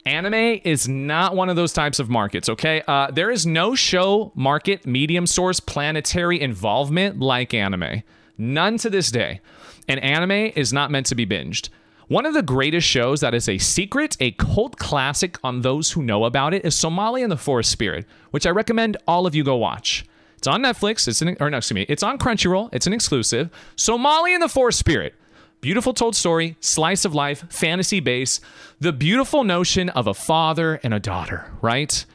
[0.04, 2.82] Anime is not one of those types of markets, okay?
[2.86, 8.04] Uh, there is no show, market, medium source, planetary involvement like anime.
[8.38, 9.40] None to this day.
[9.88, 11.70] And anime is not meant to be binged.
[12.08, 16.04] One of the greatest shows that is a secret, a cult classic on those who
[16.04, 19.42] know about it, is Somali and the Forest Spirit, which I recommend all of you
[19.42, 20.04] go watch.
[20.36, 21.08] It's on Netflix.
[21.08, 22.68] It's an, or no, excuse me, it's on Crunchyroll.
[22.72, 23.50] It's an exclusive.
[23.74, 25.16] Somali and the Forest Spirit.
[25.60, 28.40] Beautiful told story, slice of life, fantasy base,
[28.78, 32.06] the beautiful notion of a father and a daughter, right?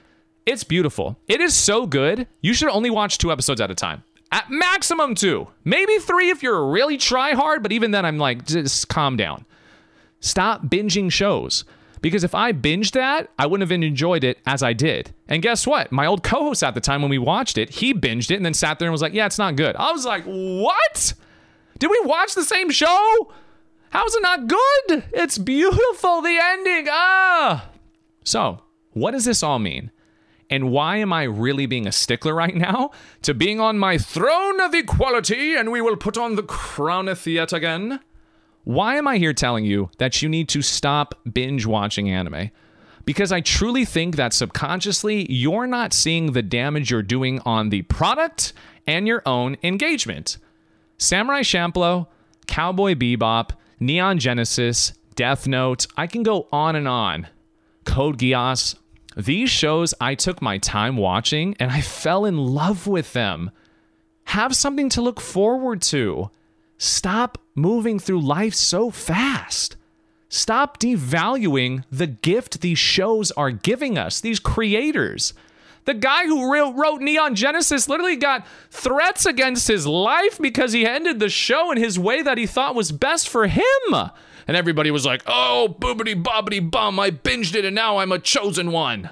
[0.46, 1.18] It's beautiful.
[1.28, 2.30] It is so good.
[2.40, 4.06] You should only watch two episodes at a time.
[4.32, 8.46] At maximum two, maybe three if you're really try hard, but even then, I'm like,
[8.46, 9.44] just calm down.
[10.22, 11.66] Stop binging shows.
[12.02, 15.14] Because if I binged that, I wouldn't have enjoyed it as I did.
[15.28, 15.92] And guess what?
[15.92, 18.46] My old co host at the time when we watched it, he binged it and
[18.46, 19.76] then sat there and was like, yeah, it's not good.
[19.76, 21.14] I was like, what?
[21.78, 23.32] Did we watch the same show?
[23.90, 25.04] How's it not good?
[25.12, 26.88] It's beautiful, the ending.
[26.90, 27.70] Ah.
[28.24, 28.62] So,
[28.92, 29.92] what does this all mean?
[30.50, 32.92] And why am I really being a stickler right now?
[33.24, 37.26] To being on my throne of equality, and we will put on the crown crowneth
[37.26, 38.00] yet again?
[38.64, 42.52] Why am I here telling you that you need to stop binge watching anime?
[43.06, 47.82] Because I truly think that subconsciously you're not seeing the damage you're doing on the
[47.84, 48.54] product
[48.86, 50.38] and your own engagement.
[50.98, 52.08] Samurai Champloo,
[52.46, 57.28] Cowboy Bebop, Neon Genesis, Death Note, I can go on and on.
[57.86, 58.76] Code Geass,
[59.18, 63.50] these shows I took my time watching and I fell in love with them.
[64.26, 66.30] Have something to look forward to.
[66.84, 69.76] Stop moving through life so fast.
[70.30, 75.36] Stop devaluing the gift these shows are giving us, these creators.
[75.86, 81.20] The guy who wrote Neon Genesis literally got threats against his life because he ended
[81.20, 83.94] the show in his way that he thought was best for him.
[84.48, 88.18] And everybody was like, oh, boobity bobbity bum, I binged it and now I'm a
[88.18, 89.12] chosen one.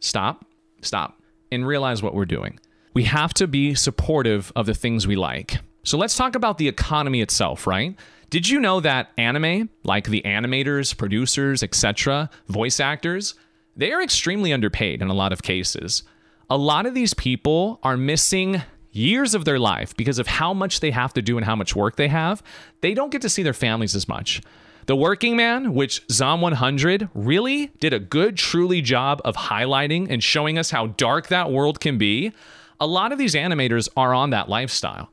[0.00, 0.46] Stop,
[0.80, 2.58] stop, and realize what we're doing.
[2.94, 5.58] We have to be supportive of the things we like.
[5.84, 7.96] So let's talk about the economy itself, right?
[8.30, 13.34] Did you know that anime, like the animators, producers, etc., voice actors,
[13.76, 16.02] they are extremely underpaid in a lot of cases.
[16.48, 18.62] A lot of these people are missing
[18.92, 21.74] years of their life because of how much they have to do and how much
[21.74, 22.42] work they have.
[22.80, 24.40] They don't get to see their families as much.
[24.86, 30.22] The Working Man, which Zom 100 really did a good, truly job of highlighting and
[30.22, 32.32] showing us how dark that world can be,
[32.80, 35.11] a lot of these animators are on that lifestyle.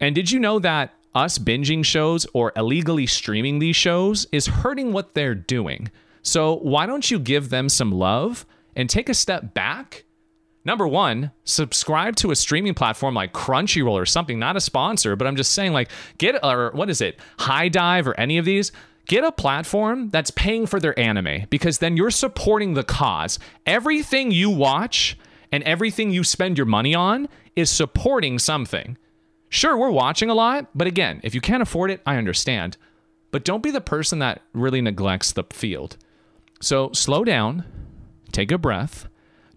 [0.00, 4.92] And did you know that us binging shows or illegally streaming these shows is hurting
[4.92, 5.90] what they're doing?
[6.22, 8.44] So why don't you give them some love
[8.74, 10.04] and take a step back?
[10.64, 15.28] Number one, subscribe to a streaming platform like Crunchyroll or something, not a sponsor, but
[15.28, 18.72] I'm just saying, like, get, or what is it, HIDIVE or any of these?
[19.06, 23.38] Get a platform that's paying for their anime because then you're supporting the cause.
[23.64, 25.16] Everything you watch
[25.52, 28.98] and everything you spend your money on is supporting something.
[29.48, 32.76] Sure, we're watching a lot, but again, if you can't afford it, I understand.
[33.30, 35.96] But don't be the person that really neglects the field.
[36.60, 37.64] So slow down,
[38.32, 39.08] take a breath,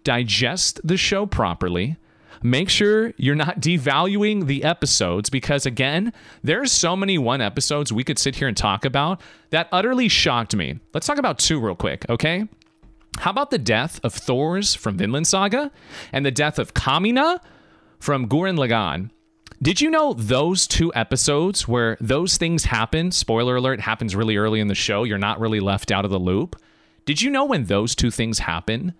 [0.04, 1.96] digest the show properly.
[2.42, 6.12] Make sure you're not devaluing the episodes because, again,
[6.42, 9.20] there's so many one episodes we could sit here and talk about
[9.50, 10.78] that utterly shocked me.
[10.94, 12.48] Let's talk about two real quick, okay?
[13.18, 15.70] How about the death of Thors from Vinland Saga
[16.12, 17.40] and the death of Kamina
[17.98, 19.10] from Gurren Lagann?
[19.62, 24.58] Did you know those two episodes where those things happen, spoiler alert, happens really early
[24.58, 26.56] in the show, you're not really left out of the loop?
[27.04, 28.94] Did you know when those two things happen,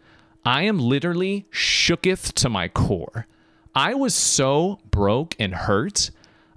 [0.44, 3.26] I am literally shooketh to my core.
[3.74, 6.10] I was so broke and hurt,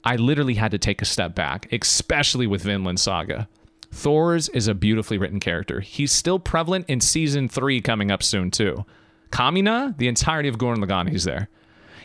[0.04, 3.48] I literally had to take a step back, especially with Vinland Saga.
[3.90, 5.80] Thors is a beautifully written character.
[5.80, 8.84] He's still prevalent in season three coming up soon, too.
[9.32, 11.48] Kamina, the entirety of Gurren Lagann, there.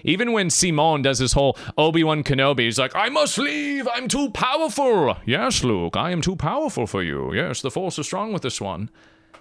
[0.08, 3.86] Even when Simon does his whole Obi Wan Kenobi, he's like, I must leave.
[3.92, 5.18] I'm too powerful.
[5.26, 7.34] Yes, Luke, I am too powerful for you.
[7.34, 8.88] Yes, the Force is strong with this one.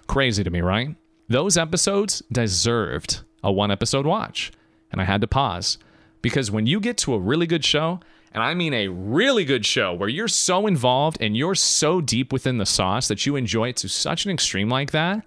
[0.08, 0.94] Crazy to me, right?
[1.26, 4.52] Those episodes deserved a one episode watch.
[4.92, 5.78] And I had to pause
[6.20, 8.00] because when you get to a really good show,
[8.32, 12.30] and I mean a really good show where you're so involved and you're so deep
[12.30, 15.24] within the sauce that you enjoy it to such an extreme like that,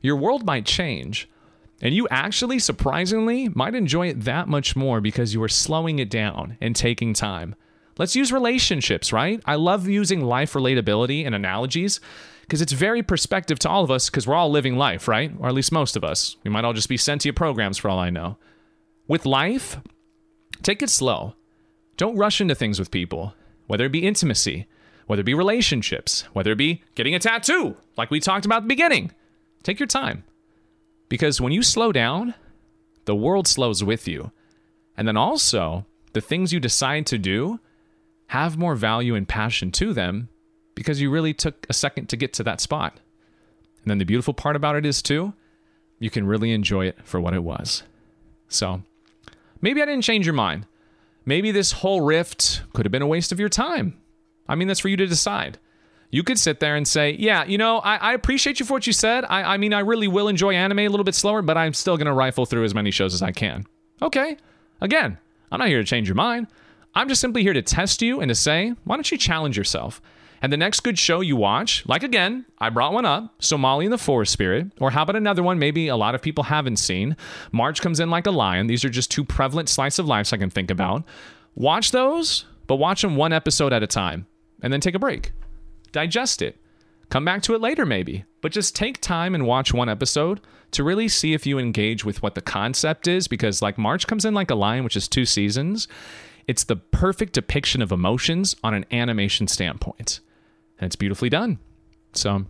[0.00, 1.28] your world might change.
[1.80, 6.08] And you actually, surprisingly, might enjoy it that much more because you are slowing it
[6.08, 7.54] down and taking time.
[7.98, 9.40] Let's use relationships, right?
[9.44, 12.00] I love using life relatability and analogies
[12.42, 15.32] because it's very perspective to all of us because we're all living life, right?
[15.38, 16.36] Or at least most of us.
[16.44, 18.38] We might all just be sentient programs for all I know.
[19.08, 19.78] With life,
[20.62, 21.34] take it slow.
[21.96, 23.34] Don't rush into things with people,
[23.66, 24.66] whether it be intimacy,
[25.06, 28.62] whether it be relationships, whether it be getting a tattoo, like we talked about at
[28.62, 29.12] the beginning.
[29.62, 30.24] Take your time.
[31.08, 32.34] Because when you slow down,
[33.04, 34.32] the world slows with you.
[34.96, 37.60] And then also, the things you decide to do
[38.28, 40.28] have more value and passion to them
[40.74, 42.98] because you really took a second to get to that spot.
[43.82, 45.32] And then the beautiful part about it is, too,
[45.98, 47.82] you can really enjoy it for what it was.
[48.48, 48.82] So
[49.60, 50.66] maybe I didn't change your mind.
[51.24, 53.98] Maybe this whole rift could have been a waste of your time.
[54.48, 55.58] I mean, that's for you to decide.
[56.10, 58.86] You could sit there and say, Yeah, you know, I, I appreciate you for what
[58.86, 59.24] you said.
[59.24, 61.96] I, I mean, I really will enjoy anime a little bit slower, but I'm still
[61.96, 63.66] going to rifle through as many shows as I can.
[64.02, 64.36] Okay.
[64.80, 65.18] Again,
[65.50, 66.46] I'm not here to change your mind.
[66.94, 70.00] I'm just simply here to test you and to say, Why don't you challenge yourself?
[70.42, 73.92] And the next good show you watch, like again, I brought one up Somali and
[73.92, 77.16] the Forest Spirit, or how about another one maybe a lot of people haven't seen?
[77.52, 78.66] March Comes In Like a Lion.
[78.66, 81.04] These are just two prevalent slice of lives I can think about.
[81.54, 84.26] Watch those, but watch them one episode at a time
[84.62, 85.32] and then take a break.
[85.96, 86.60] Digest it.
[87.08, 90.42] Come back to it later, maybe, but just take time and watch one episode
[90.72, 93.26] to really see if you engage with what the concept is.
[93.26, 95.88] Because, like, March comes in like a lion, which is two seasons,
[96.46, 100.20] it's the perfect depiction of emotions on an animation standpoint.
[100.78, 101.60] And it's beautifully done.
[102.12, 102.44] So,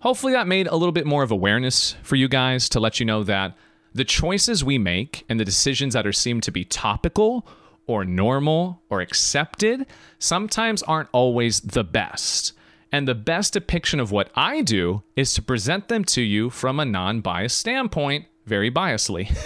[0.00, 3.04] hopefully, that made a little bit more of awareness for you guys to let you
[3.04, 3.54] know that
[3.92, 7.46] the choices we make and the decisions that are seem to be topical
[7.86, 9.86] or normal or accepted
[10.18, 12.52] sometimes aren't always the best.
[12.92, 16.80] And the best depiction of what I do is to present them to you from
[16.80, 19.36] a non biased standpoint, very biasly.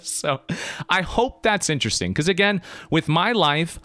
[0.02, 0.40] so
[0.88, 2.12] I hope that's interesting.
[2.12, 3.78] Because again, with my life,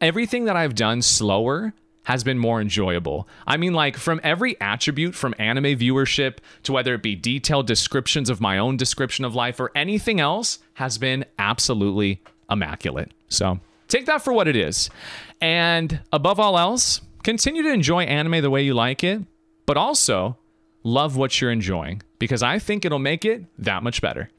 [0.00, 1.74] everything that I've done slower
[2.04, 3.28] has been more enjoyable.
[3.46, 8.30] I mean, like from every attribute from anime viewership to whether it be detailed descriptions
[8.30, 13.12] of my own description of life or anything else, has been absolutely immaculate.
[13.28, 14.90] So take that for what it is.
[15.40, 19.22] And above all else, continue to enjoy anime the way you like it,
[19.66, 20.36] but also
[20.82, 24.30] love what you're enjoying because I think it'll make it that much better.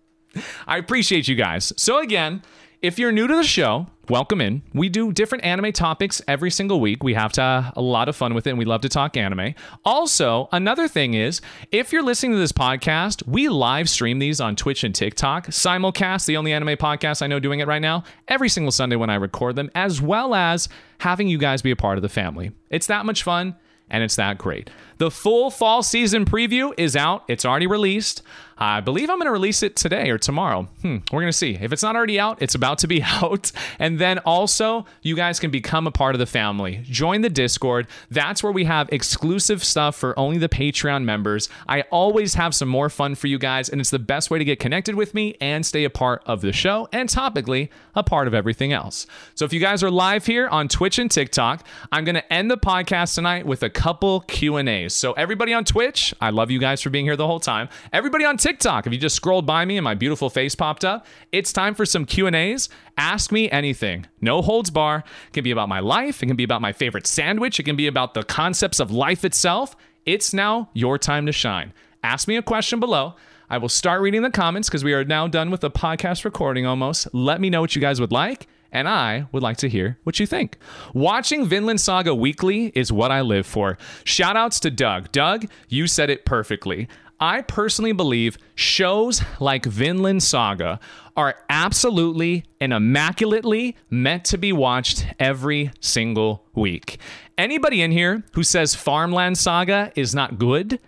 [0.66, 1.72] I appreciate you guys.
[1.76, 2.42] So, again,
[2.80, 4.62] if you're new to the show, welcome in.
[4.74, 7.02] We do different anime topics every single week.
[7.02, 9.16] We have to uh, a lot of fun with it, and we love to talk
[9.16, 9.54] anime.
[9.84, 11.40] Also, another thing is,
[11.70, 15.48] if you're listening to this podcast, we live stream these on Twitch and TikTok.
[15.48, 19.10] Simulcast, the only anime podcast I know doing it right now, every single Sunday when
[19.10, 22.52] I record them, as well as having you guys be a part of the family.
[22.70, 23.56] It's that much fun
[23.92, 24.70] and it's that great.
[24.98, 27.24] The full fall season preview is out.
[27.28, 28.22] It's already released.
[28.62, 30.68] I believe I'm going to release it today or tomorrow.
[30.82, 31.58] Hmm, we're going to see.
[31.60, 33.50] If it's not already out, it's about to be out.
[33.80, 36.84] And then also, you guys can become a part of the family.
[36.84, 37.88] Join the Discord.
[38.08, 41.48] That's where we have exclusive stuff for only the Patreon members.
[41.68, 44.44] I always have some more fun for you guys, and it's the best way to
[44.44, 48.28] get connected with me and stay a part of the show and topically a part
[48.28, 49.08] of everything else.
[49.34, 52.48] So if you guys are live here on Twitch and TikTok, I'm going to end
[52.48, 54.94] the podcast tonight with a couple Q&As.
[54.94, 57.68] So everybody on Twitch, I love you guys for being here the whole time.
[57.92, 58.51] Everybody on TikTok,
[58.86, 61.86] if you just scrolled by me and my beautiful face popped up, it's time for
[61.86, 62.68] some Q&As.
[62.96, 64.06] Ask me anything.
[64.20, 65.04] No holds bar.
[65.28, 67.76] It can be about my life, it can be about my favorite sandwich, it can
[67.76, 69.76] be about the concepts of life itself.
[70.04, 71.72] It's now your time to shine.
[72.02, 73.14] Ask me a question below.
[73.48, 76.66] I will start reading the comments because we are now done with the podcast recording
[76.66, 77.06] almost.
[77.12, 80.18] Let me know what you guys would like and I would like to hear what
[80.18, 80.56] you think.
[80.94, 83.76] Watching Vinland Saga weekly is what I live for.
[84.04, 85.12] Shout outs to Doug.
[85.12, 86.88] Doug, you said it perfectly.
[87.22, 90.80] I personally believe shows like Vinland Saga
[91.16, 96.98] are absolutely and immaculately meant to be watched every single week.
[97.38, 100.80] Anybody in here who says Farmland Saga is not good,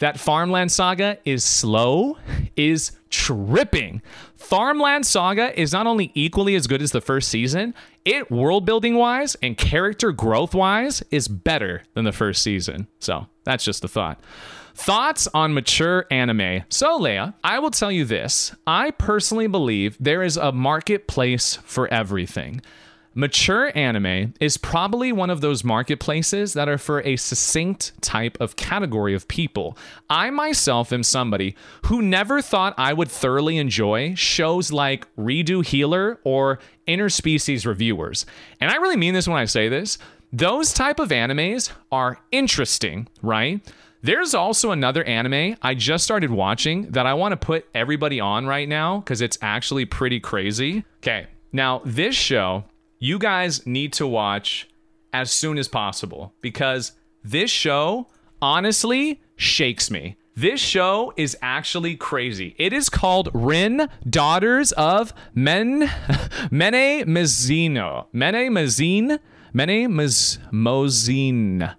[0.00, 2.18] that Farmland Saga is slow,
[2.56, 4.02] is tripping.
[4.36, 7.72] Farmland Saga is not only equally as good as the first season,
[8.04, 12.86] it world building wise and character growth wise is better than the first season.
[12.98, 14.22] So that's just a thought.
[14.74, 16.62] Thoughts on mature anime.
[16.68, 18.54] So, Leia, I will tell you this.
[18.66, 22.62] I personally believe there is a marketplace for everything.
[23.12, 28.54] Mature anime is probably one of those marketplaces that are for a succinct type of
[28.54, 29.76] category of people.
[30.08, 31.56] I myself am somebody
[31.86, 38.26] who never thought I would thoroughly enjoy shows like Redo Healer or Interspecies Reviewers.
[38.60, 39.98] And I really mean this when I say this.
[40.32, 43.60] Those type of animes are interesting, right?
[44.02, 48.46] There's also another anime I just started watching that I want to put everybody on
[48.46, 50.84] right now because it's actually pretty crazy.
[50.98, 52.64] Okay, now this show
[52.98, 54.68] you guys need to watch
[55.12, 56.92] as soon as possible because
[57.24, 58.06] this show
[58.40, 60.16] honestly shakes me.
[60.36, 62.54] This show is actually crazy.
[62.56, 65.80] It is called Rin, Daughters of Men
[66.50, 68.06] Mene Mazzino.
[68.12, 69.18] Mene Mazzine?
[69.52, 71.74] Mene Maz Mozine.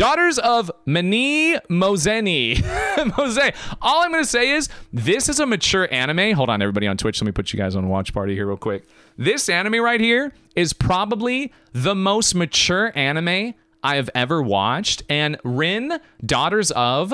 [0.00, 2.58] Daughters of Mani Mozeni.
[3.18, 3.52] Mose.
[3.82, 6.32] All I'm going to say is this is a mature anime.
[6.32, 7.20] Hold on, everybody on Twitch.
[7.20, 8.88] Let me put you guys on watch party here, real quick.
[9.18, 13.52] This anime right here is probably the most mature anime
[13.84, 15.02] I have ever watched.
[15.10, 17.12] And Rin, Daughters of.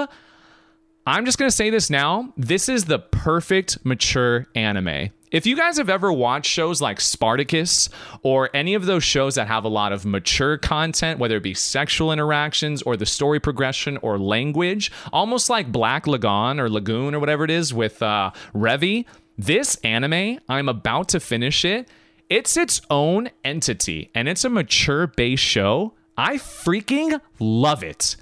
[1.09, 2.33] I'm just going to say this now.
[2.37, 5.11] This is the perfect mature anime.
[5.37, 7.91] If you guys have ever watched shows like Spartacus
[8.23, 11.53] or any of those shows that have a lot of mature content, whether it be
[11.53, 17.21] sexual interactions or the story progression or language, almost like Black Lagoon or Lagoon or
[17.21, 19.05] whatever it is with uh, Revy,
[19.37, 21.87] this anime, I'm about to finish it.
[22.31, 25.93] It's its own entity and it's a mature base show.
[26.17, 28.17] I freaking love it.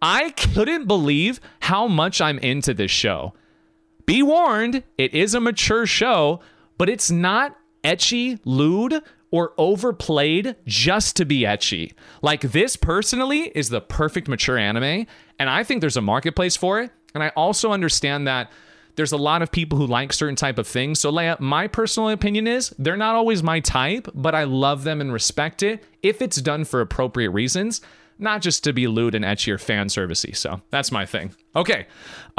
[0.00, 3.34] I couldn't believe how much I'm into this show.
[4.06, 6.40] Be warned, it is a mature show,
[6.80, 11.92] but it's not ecchi, lewd, or overplayed just to be ecchi.
[12.22, 15.04] Like this personally is the perfect mature anime,
[15.38, 16.90] and I think there's a marketplace for it.
[17.14, 18.50] And I also understand that
[18.96, 21.00] there's a lot of people who like certain type of things.
[21.00, 25.02] So Leia, my personal opinion is they're not always my type, but I love them
[25.02, 27.82] and respect it if it's done for appropriate reasons
[28.20, 30.36] not just to be lewd and ecchi or fan servicey.
[30.36, 31.34] So that's my thing.
[31.56, 31.86] Okay,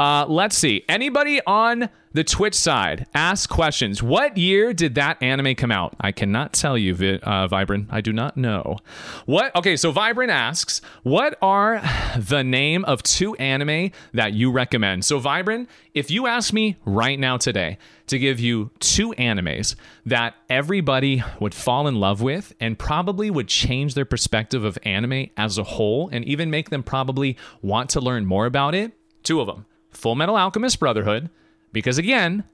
[0.02, 0.84] uh, let's see.
[0.88, 4.02] Anybody on the Twitch side ask questions.
[4.02, 5.94] What year did that anime come out?
[6.00, 7.86] I cannot tell you, uh, Vibrant.
[7.88, 8.78] I do not know.
[9.26, 9.54] What?
[9.54, 11.80] Okay, so Vibrant asks, what are
[12.18, 15.04] the name of two anime that you recommend?
[15.04, 17.78] So Vibrant, if you ask me right now today
[18.08, 23.46] to give you two animes that everybody would fall in love with and probably would
[23.46, 28.00] change their perspective of anime as a whole and even make them probably want to
[28.00, 28.90] learn more about it,
[29.22, 29.64] two of them.
[29.92, 31.30] Full Metal Alchemist Brotherhood
[31.72, 32.44] because again,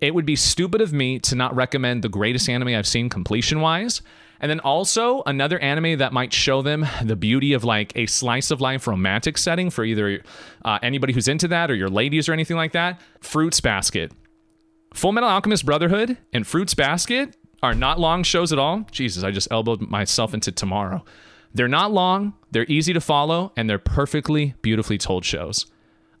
[0.00, 3.60] it would be stupid of me to not recommend the greatest anime I've seen completion
[3.60, 4.02] wise.
[4.38, 8.50] And then also another anime that might show them the beauty of like a slice
[8.50, 10.22] of life romantic setting for either
[10.62, 13.00] uh, anybody who's into that or your ladies or anything like that.
[13.20, 14.12] Fruits Basket.
[14.92, 18.86] Full Metal Alchemist Brotherhood and Fruits Basket are not long shows at all.
[18.90, 21.02] Jesus, I just elbowed myself into tomorrow.
[21.54, 25.64] They're not long, they're easy to follow, and they're perfectly, beautifully told shows.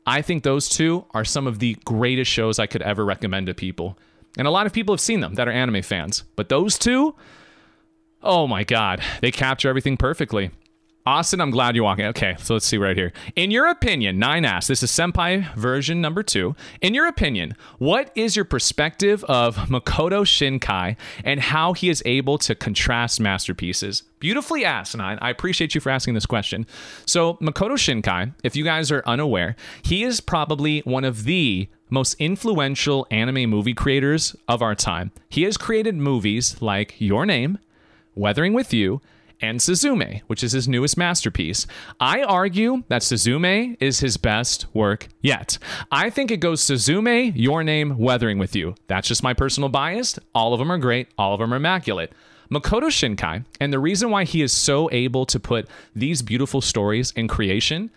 [0.06, 3.54] I think those two are some of the greatest shows I could ever recommend to
[3.54, 3.98] people.
[4.38, 6.22] And a lot of people have seen them that are anime fans.
[6.36, 7.14] But those two,
[8.22, 10.50] oh my God, they capture everything perfectly.
[11.06, 12.06] Austin, I'm glad you're walking.
[12.06, 13.12] Okay, so let's see right here.
[13.36, 16.56] In your opinion, nine asks, this is Senpai version number two.
[16.80, 22.38] In your opinion, what is your perspective of Makoto Shinkai and how he is able
[22.38, 24.02] to contrast masterpieces?
[24.18, 25.18] Beautifully asked, Nine.
[25.22, 26.66] I appreciate you for asking this question.
[27.04, 32.14] So, Makoto Shinkai, if you guys are unaware, he is probably one of the most
[32.14, 35.12] influential anime movie creators of our time.
[35.28, 37.60] He has created movies like Your Name,
[38.16, 39.00] Weathering with You,
[39.40, 41.66] and Suzume, which is his newest masterpiece.
[42.00, 45.58] I argue that Suzume is his best work yet.
[45.90, 48.74] I think it goes Suzume, Your Name, Weathering with You.
[48.86, 50.18] That's just my personal bias.
[50.34, 52.12] All of them are great, all of them are immaculate.
[52.50, 57.10] Makoto Shinkai, and the reason why he is so able to put these beautiful stories
[57.12, 57.90] in creation,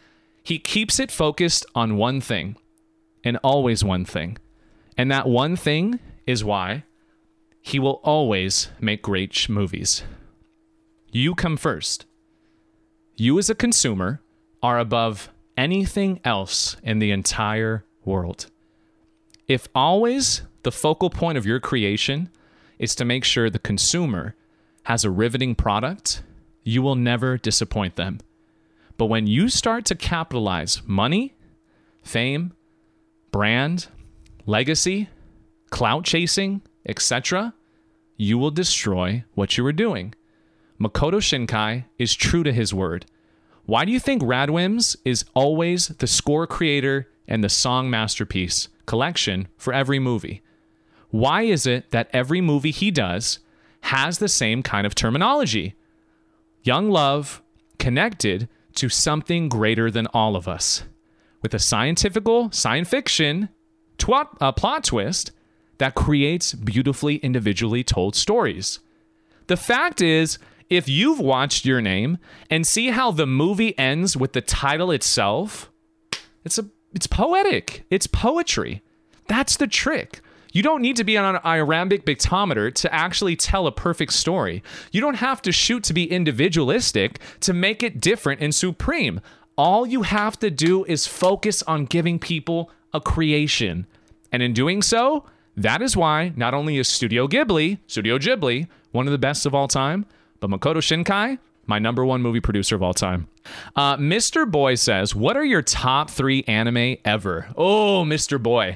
[0.43, 2.55] he keeps it focused on one thing,
[3.23, 4.37] and always one thing.
[4.97, 6.83] And that one thing is why
[7.61, 10.03] he will always make great movies.
[11.11, 12.05] You come first.
[13.15, 14.21] You, as a consumer,
[14.61, 18.51] are above anything else in the entire world.
[19.47, 22.29] If always the focal point of your creation
[22.77, 24.35] is to make sure the consumer
[24.83, 26.21] has a riveting product,
[26.63, 28.19] you will never disappoint them.
[28.97, 31.33] But when you start to capitalize money,
[32.03, 32.53] fame,
[33.31, 33.87] brand,
[34.45, 35.09] legacy,
[35.71, 37.53] clout chasing, etc.,
[38.15, 40.13] you will destroy what you were doing.
[40.79, 43.05] Makoto Shinkai is true to his word.
[43.65, 49.47] Why do you think Radwimps is always the score creator and the song masterpiece collection
[49.57, 50.41] for every movie?
[51.09, 53.39] Why is it that every movie he does
[53.81, 55.75] has the same kind of terminology?
[56.63, 57.41] Young love
[57.77, 60.83] connected to something greater than all of us,
[61.41, 63.49] with a scientifical science fiction
[63.97, 65.31] twat, uh, plot twist
[65.77, 68.79] that creates beautifully individually told stories.
[69.47, 70.37] The fact is,
[70.69, 72.17] if you've watched your name
[72.49, 75.71] and see how the movie ends with the title itself,
[76.43, 77.85] it's a it's poetic.
[77.89, 78.81] It's poetry.
[79.27, 80.21] That's the trick.
[80.51, 84.63] You don't need to be on an iambic pictometer to actually tell a perfect story.
[84.91, 89.21] You don't have to shoot to be individualistic to make it different and supreme.
[89.55, 93.85] All you have to do is focus on giving people a creation.
[94.31, 95.25] And in doing so,
[95.55, 99.53] that is why not only is Studio Ghibli, Studio Ghibli, one of the best of
[99.53, 100.07] all time,
[100.39, 101.37] but Makoto Shinkai,
[101.69, 103.27] my number one movie producer of all time.
[103.75, 104.49] Uh, Mr.
[104.49, 107.47] Boy says, What are your top three anime ever?
[107.55, 108.41] Oh, Mr.
[108.41, 108.75] Boy.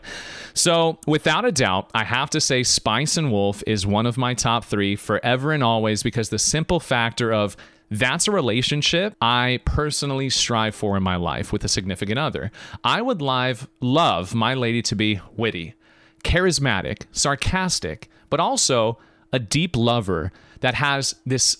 [0.53, 4.33] So, without a doubt, I have to say Spice and Wolf is one of my
[4.33, 7.57] top three forever and always because the simple factor of
[7.89, 12.51] that's a relationship I personally strive for in my life with a significant other.
[12.83, 15.75] I would live, love my lady to be witty,
[16.23, 18.97] charismatic, sarcastic, but also
[19.31, 20.31] a deep lover
[20.63, 21.57] that has this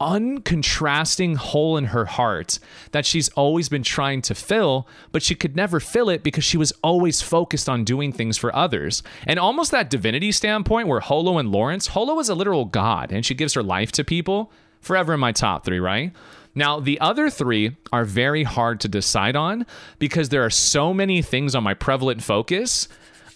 [0.00, 2.58] uncontrasting hole in her heart
[2.90, 6.56] that she's always been trying to fill, but she could never fill it because she
[6.56, 9.04] was always focused on doing things for others.
[9.28, 13.24] And almost that divinity standpoint where Holo and Lawrence, Holo is a literal god and
[13.24, 14.50] she gives her life to people,
[14.80, 16.12] forever in my top three, right?
[16.52, 19.66] Now, the other three are very hard to decide on
[20.00, 22.88] because there are so many things on my prevalent focus.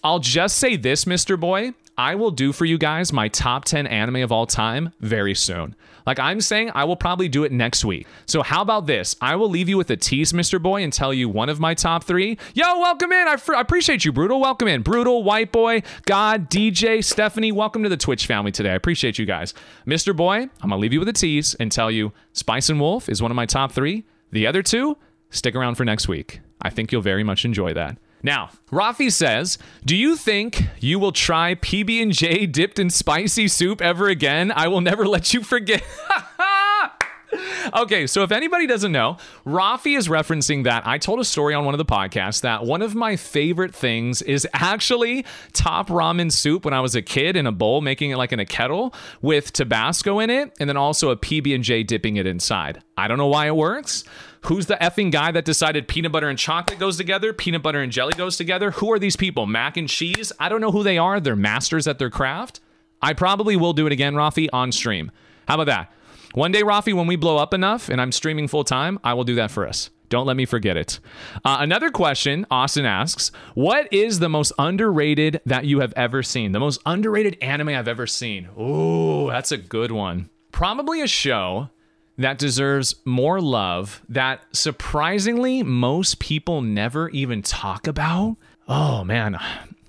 [0.02, 1.38] I'll just say this, Mr.
[1.38, 1.74] Boy.
[1.98, 5.74] I will do for you guys my top 10 anime of all time very soon.
[6.04, 8.06] Like I'm saying, I will probably do it next week.
[8.26, 9.16] So how about this?
[9.22, 10.62] I will leave you with a tease, Mr.
[10.62, 12.36] Boy, and tell you one of my top three.
[12.52, 13.26] Yo, welcome in.
[13.26, 14.38] I, fr- I appreciate you, Brutal.
[14.38, 14.82] Welcome in.
[14.82, 17.50] Brutal, White Boy, God, DJ, Stephanie.
[17.50, 18.72] Welcome to the Twitch family today.
[18.72, 19.54] I appreciate you guys.
[19.86, 20.14] Mr.
[20.14, 23.22] Boy, I'm to leave you with a tease and tell you Spice and Wolf is
[23.22, 24.04] one of my top three.
[24.32, 24.98] The other two,
[25.30, 26.40] stick around for next week.
[26.60, 27.96] I think you'll very much enjoy that.
[28.22, 33.48] Now, Rafi says, "Do you think you will try PB and J dipped in spicy
[33.48, 34.52] soup ever again?
[34.54, 35.82] I will never let you forget."
[37.76, 41.64] okay, so if anybody doesn't know, Rafi is referencing that I told a story on
[41.64, 46.64] one of the podcasts that one of my favorite things is actually top ramen soup
[46.64, 49.52] when I was a kid in a bowl, making it like in a kettle with
[49.52, 52.82] Tabasco in it, and then also a PB and J dipping it inside.
[52.96, 54.04] I don't know why it works.
[54.46, 57.90] Who's the effing guy that decided peanut butter and chocolate goes together, peanut butter and
[57.90, 58.70] jelly goes together?
[58.70, 59.44] Who are these people?
[59.44, 60.32] Mac and cheese?
[60.38, 61.18] I don't know who they are.
[61.18, 62.60] They're masters at their craft.
[63.02, 65.10] I probably will do it again, Rafi, on stream.
[65.48, 65.92] How about that?
[66.34, 69.24] One day, Rafi, when we blow up enough and I'm streaming full time, I will
[69.24, 69.90] do that for us.
[70.10, 71.00] Don't let me forget it.
[71.44, 76.52] Uh, another question Austin asks What is the most underrated that you have ever seen?
[76.52, 78.48] The most underrated anime I've ever seen?
[78.56, 80.30] Ooh, that's a good one.
[80.52, 81.70] Probably a show
[82.18, 88.36] that deserves more love that surprisingly most people never even talk about.
[88.68, 89.38] Oh man,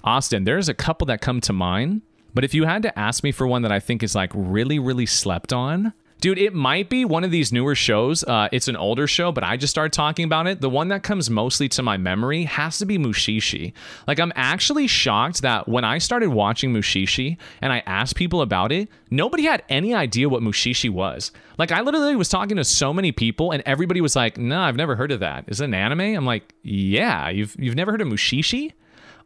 [0.03, 2.01] Austin, there's a couple that come to mind.
[2.33, 4.77] But if you had to ask me for one that I think is like really,
[4.77, 8.23] really slept on, Dude, it might be one of these newer shows.
[8.23, 10.61] Uh, it's an older show, but I just started talking about it.
[10.61, 13.73] The one that comes mostly to my memory has to be Mushishi.
[14.07, 18.71] Like, I'm actually shocked that when I started watching Mushishi and I asked people about
[18.71, 21.31] it, nobody had any idea what Mushishi was.
[21.59, 24.67] Like, I literally was talking to so many people, and everybody was like, "No, nah,
[24.67, 25.45] I've never heard of that.
[25.47, 28.73] Is it an anime?" I'm like, "Yeah, you've you've never heard of Mushishi?"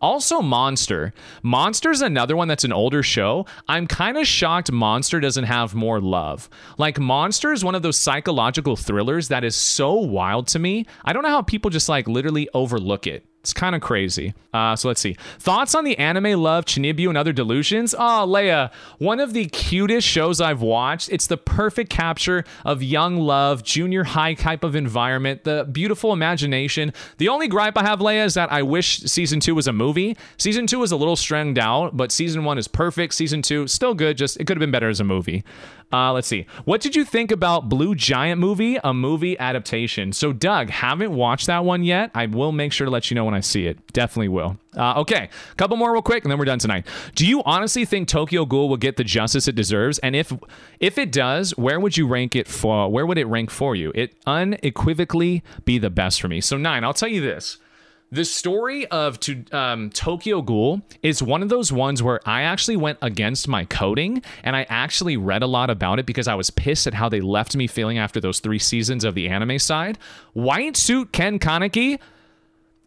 [0.02, 1.14] Also, Monster.
[1.44, 3.46] Monster's another one that's an older show.
[3.68, 6.50] I'm kind of shocked Monster doesn't have more love.
[6.78, 10.88] Like, Monster is one of those psychological thrillers that is so wild to me.
[11.06, 13.26] I don't know how people just like literally overlook it.
[13.42, 14.36] It's kind of crazy.
[14.54, 15.16] Uh, so let's see.
[15.40, 17.96] Thoughts on the anime love, Chunibyo, and other delusions?
[17.96, 21.10] Oh, Leia, one of the cutest shows I've watched.
[21.12, 26.94] It's the perfect capture of young love, junior high type of environment, the beautiful imagination.
[27.18, 30.16] The only gripe I have, Leia, is that I wish season two was a movie.
[30.38, 33.16] Season two is a little strung out, but season one is perfect.
[33.16, 35.44] Season two, still good, just it could have been better as a movie.
[35.94, 36.46] Uh, let's see.
[36.64, 40.14] What did you think about Blue Giant movie, a movie adaptation?
[40.14, 42.12] So, Doug, haven't watched that one yet.
[42.16, 43.94] I will make sure to let you know when I see it.
[43.94, 44.58] Definitely will.
[44.76, 46.86] Uh, okay, a couple more real quick, and then we're done tonight.
[47.16, 50.00] Do you honestly think Tokyo Ghoul will get the justice it deserves?
[50.00, 50.32] And if
[50.80, 52.90] if it does, where would you rank it for?
[52.90, 53.92] Where would it rank for you?
[53.96, 56.42] It unequivocally be the best for me.
[56.42, 56.84] So nine.
[56.84, 57.58] I'll tell you this.
[58.14, 62.76] The story of to, um, Tokyo Ghoul is one of those ones where I actually
[62.76, 66.50] went against my coding and I actually read a lot about it because I was
[66.50, 69.98] pissed at how they left me feeling after those three seasons of the anime side.
[70.34, 72.00] White Suit Ken Kaneki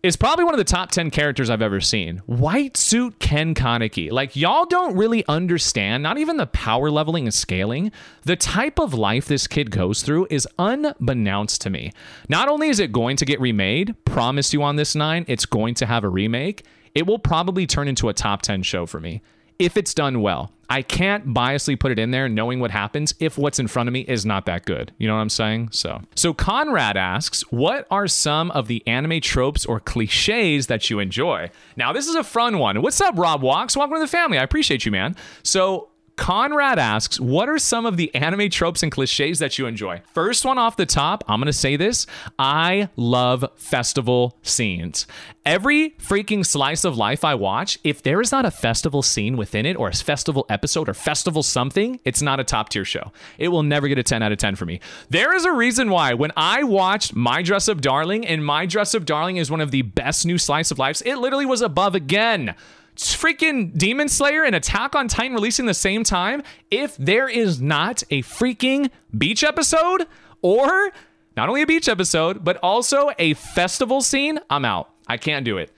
[0.05, 2.19] is probably one of the top 10 characters I've ever seen.
[2.27, 4.11] White suit Ken Kaneki.
[4.13, 7.91] Like, y'all don't really understand, not even the power leveling and scaling.
[8.25, 11.91] The type of life this kid goes through is unbeknownst to me.
[12.29, 15.73] Not only is it going to get remade, promise you on this nine, it's going
[15.77, 16.67] to have a remake.
[16.95, 19.23] It will probably turn into a top 10 show for me.
[19.59, 20.51] If it's done well.
[20.71, 23.93] I can't biasly put it in there knowing what happens if what's in front of
[23.93, 24.93] me is not that good.
[24.99, 25.69] You know what I'm saying?
[25.73, 31.01] So, so Conrad asks, "What are some of the anime tropes or clichés that you
[31.01, 32.81] enjoy?" Now, this is a fun one.
[32.81, 33.77] What's up, Rob Walks?
[33.77, 34.39] Welcome to the family.
[34.39, 35.17] I appreciate you, man.
[35.43, 40.03] So, Conrad asks, What are some of the anime tropes and cliches that you enjoy?
[40.13, 42.07] First one off the top, I'm going to say this
[42.39, 45.07] I love festival scenes.
[45.45, 49.67] Every freaking slice of life I watch, if there is not a festival scene within
[49.67, 53.13] it, or a festival episode, or festival something, it's not a top tier show.
[53.37, 54.81] It will never get a 10 out of 10 for me.
[55.11, 58.95] There is a reason why when I watched My Dress Up Darling, and My Dress
[58.95, 61.95] Up Darling is one of the best new slice of lives, it literally was above
[61.95, 62.55] again
[62.97, 68.03] freaking Demon Slayer and Attack on Titan releasing the same time, if there is not
[68.11, 70.07] a freaking beach episode
[70.43, 70.93] or
[71.37, 74.91] not only a beach episode, but also a festival scene, I'm out.
[75.07, 75.71] I can't do it.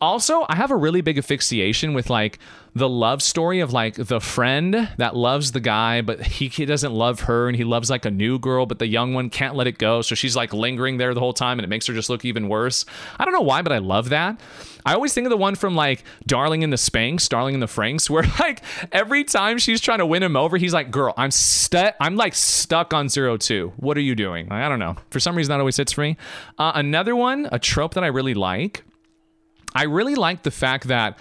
[0.00, 2.38] Also, I have a really big asphyxiation with like
[2.74, 6.92] the love story of like the friend that loves the guy, but he, he doesn't
[6.92, 9.66] love her and he loves like a new girl, but the young one can't let
[9.66, 10.02] it go.
[10.02, 12.48] So she's like lingering there the whole time and it makes her just look even
[12.48, 12.84] worse.
[13.18, 14.38] I don't know why, but I love that.
[14.84, 17.66] I always think of the one from like Darling in the Spanx, Darling in the
[17.66, 18.62] Franks, where like
[18.92, 21.96] every time she's trying to win him over, he's like, "Girl, I'm stuck.
[21.98, 23.72] I'm like stuck on zero two.
[23.78, 24.96] What are you doing?" Like, I don't know.
[25.10, 26.16] For some reason, that always hits for me.
[26.56, 28.84] Uh, another one, a trope that I really like.
[29.76, 31.18] I really like the fact that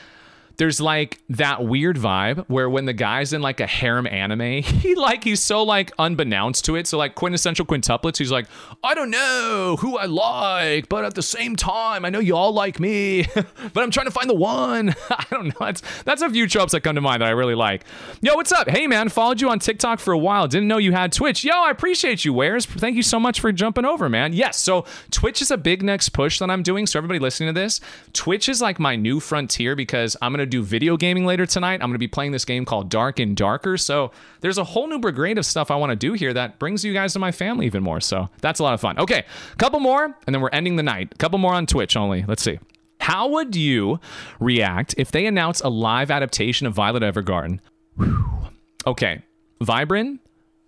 [0.57, 4.95] there's like that weird vibe where when the guy's in like a harem anime, he
[4.95, 6.87] like he's so like unbeknownst to it.
[6.87, 8.47] So like quintessential quintuplets, he's like,
[8.83, 12.53] I don't know who I like, but at the same time, I know you all
[12.53, 14.89] like me, but I'm trying to find the one.
[15.09, 15.53] I don't know.
[15.59, 17.83] That's that's a few tropes that come to mind that I really like.
[18.21, 18.69] Yo, what's up?
[18.69, 20.47] Hey man, followed you on TikTok for a while.
[20.47, 21.43] Didn't know you had Twitch.
[21.43, 22.65] Yo, I appreciate you, Wares.
[22.65, 24.33] Thank you so much for jumping over, man.
[24.33, 26.87] Yes, so Twitch is a big next push that I'm doing.
[26.87, 27.81] So everybody listening to this,
[28.13, 31.75] Twitch is like my new frontier because I'm gonna to do video gaming later tonight.
[31.75, 33.77] I'm going to be playing this game called Dark and Darker.
[33.77, 34.11] So
[34.41, 36.93] there's a whole new brigade of stuff I want to do here that brings you
[36.93, 37.99] guys to my family even more.
[37.99, 38.97] So that's a lot of fun.
[38.99, 39.25] Okay,
[39.57, 41.17] couple more, and then we're ending the night.
[41.17, 42.23] Couple more on Twitch only.
[42.27, 42.59] Let's see.
[42.99, 43.99] How would you
[44.39, 47.59] react if they announce a live adaptation of Violet Evergarden?
[47.97, 48.25] Whew.
[48.87, 49.21] Okay,
[49.61, 50.19] Vibrin,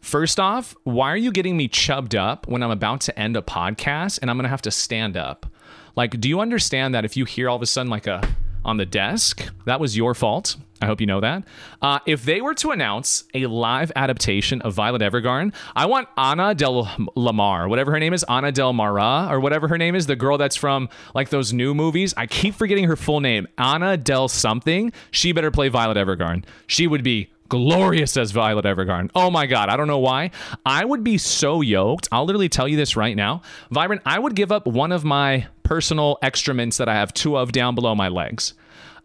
[0.01, 3.41] First off, why are you getting me chubbed up when I'm about to end a
[3.41, 5.51] podcast and I'm to have to stand up?
[5.95, 8.21] Like, do you understand that if you hear all of a sudden like a
[8.67, 9.49] on the desk.
[9.65, 10.57] That was your fault.
[10.79, 11.43] I hope you know that.
[11.81, 16.53] Uh, if they were to announce a live adaptation of Violet Evergarden, I want Anna
[16.53, 20.15] del Lamar, whatever her name is, Anna del Mara, or whatever her name is, the
[20.15, 22.13] girl that's from like those new movies.
[22.15, 23.47] I keep forgetting her full name.
[23.57, 24.91] Anna del something.
[25.09, 26.43] She better play Violet Evergarden.
[26.67, 29.09] She would be glorious as Violet Evergarden.
[29.15, 29.69] Oh my God.
[29.69, 30.31] I don't know why.
[30.65, 32.07] I would be so yoked.
[32.11, 33.41] I'll literally tell you this right now.
[33.71, 37.51] Vibrant, I would give up one of my personal excrements that I have two of
[37.51, 38.53] down below my legs.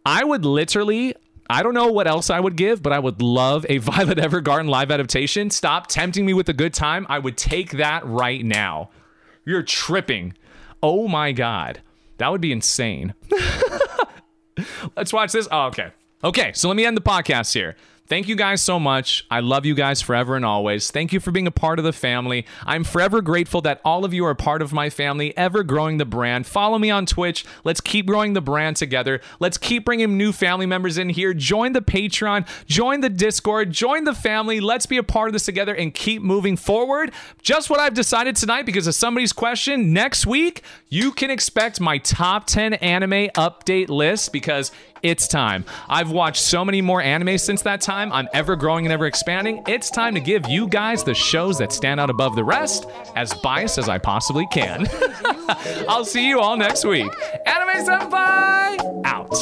[0.04, 1.14] I would literally,
[1.48, 4.68] I don't know what else I would give, but I would love a Violet Evergarden
[4.68, 5.50] live adaptation.
[5.50, 7.06] Stop tempting me with a good time.
[7.08, 8.90] I would take that right now.
[9.44, 10.34] You're tripping.
[10.82, 11.80] Oh my God.
[12.18, 13.14] That would be insane.
[14.96, 15.48] Let's watch this.
[15.50, 15.90] Oh, okay.
[16.24, 17.74] Okay, so let me end the podcast here.
[18.08, 19.24] Thank you guys so much.
[19.30, 20.90] I love you guys forever and always.
[20.90, 22.44] Thank you for being a part of the family.
[22.66, 25.96] I'm forever grateful that all of you are a part of my family, ever growing
[25.96, 26.46] the brand.
[26.46, 27.44] Follow me on Twitch.
[27.64, 29.20] Let's keep growing the brand together.
[29.40, 31.32] Let's keep bringing new family members in here.
[31.32, 34.60] Join the Patreon, join the Discord, join the family.
[34.60, 37.12] Let's be a part of this together and keep moving forward.
[37.40, 39.92] Just what I've decided tonight because of somebody's question.
[39.92, 44.72] Next week, you can expect my top 10 anime update list because
[45.02, 45.64] it's time.
[45.88, 48.12] I've watched so many more anime since that time.
[48.12, 49.64] I'm ever growing and ever expanding.
[49.66, 53.34] It's time to give you guys the shows that stand out above the rest, as
[53.34, 54.86] biased as I possibly can.
[55.88, 57.10] I'll see you all next week.
[57.46, 59.32] Anime Senpai out.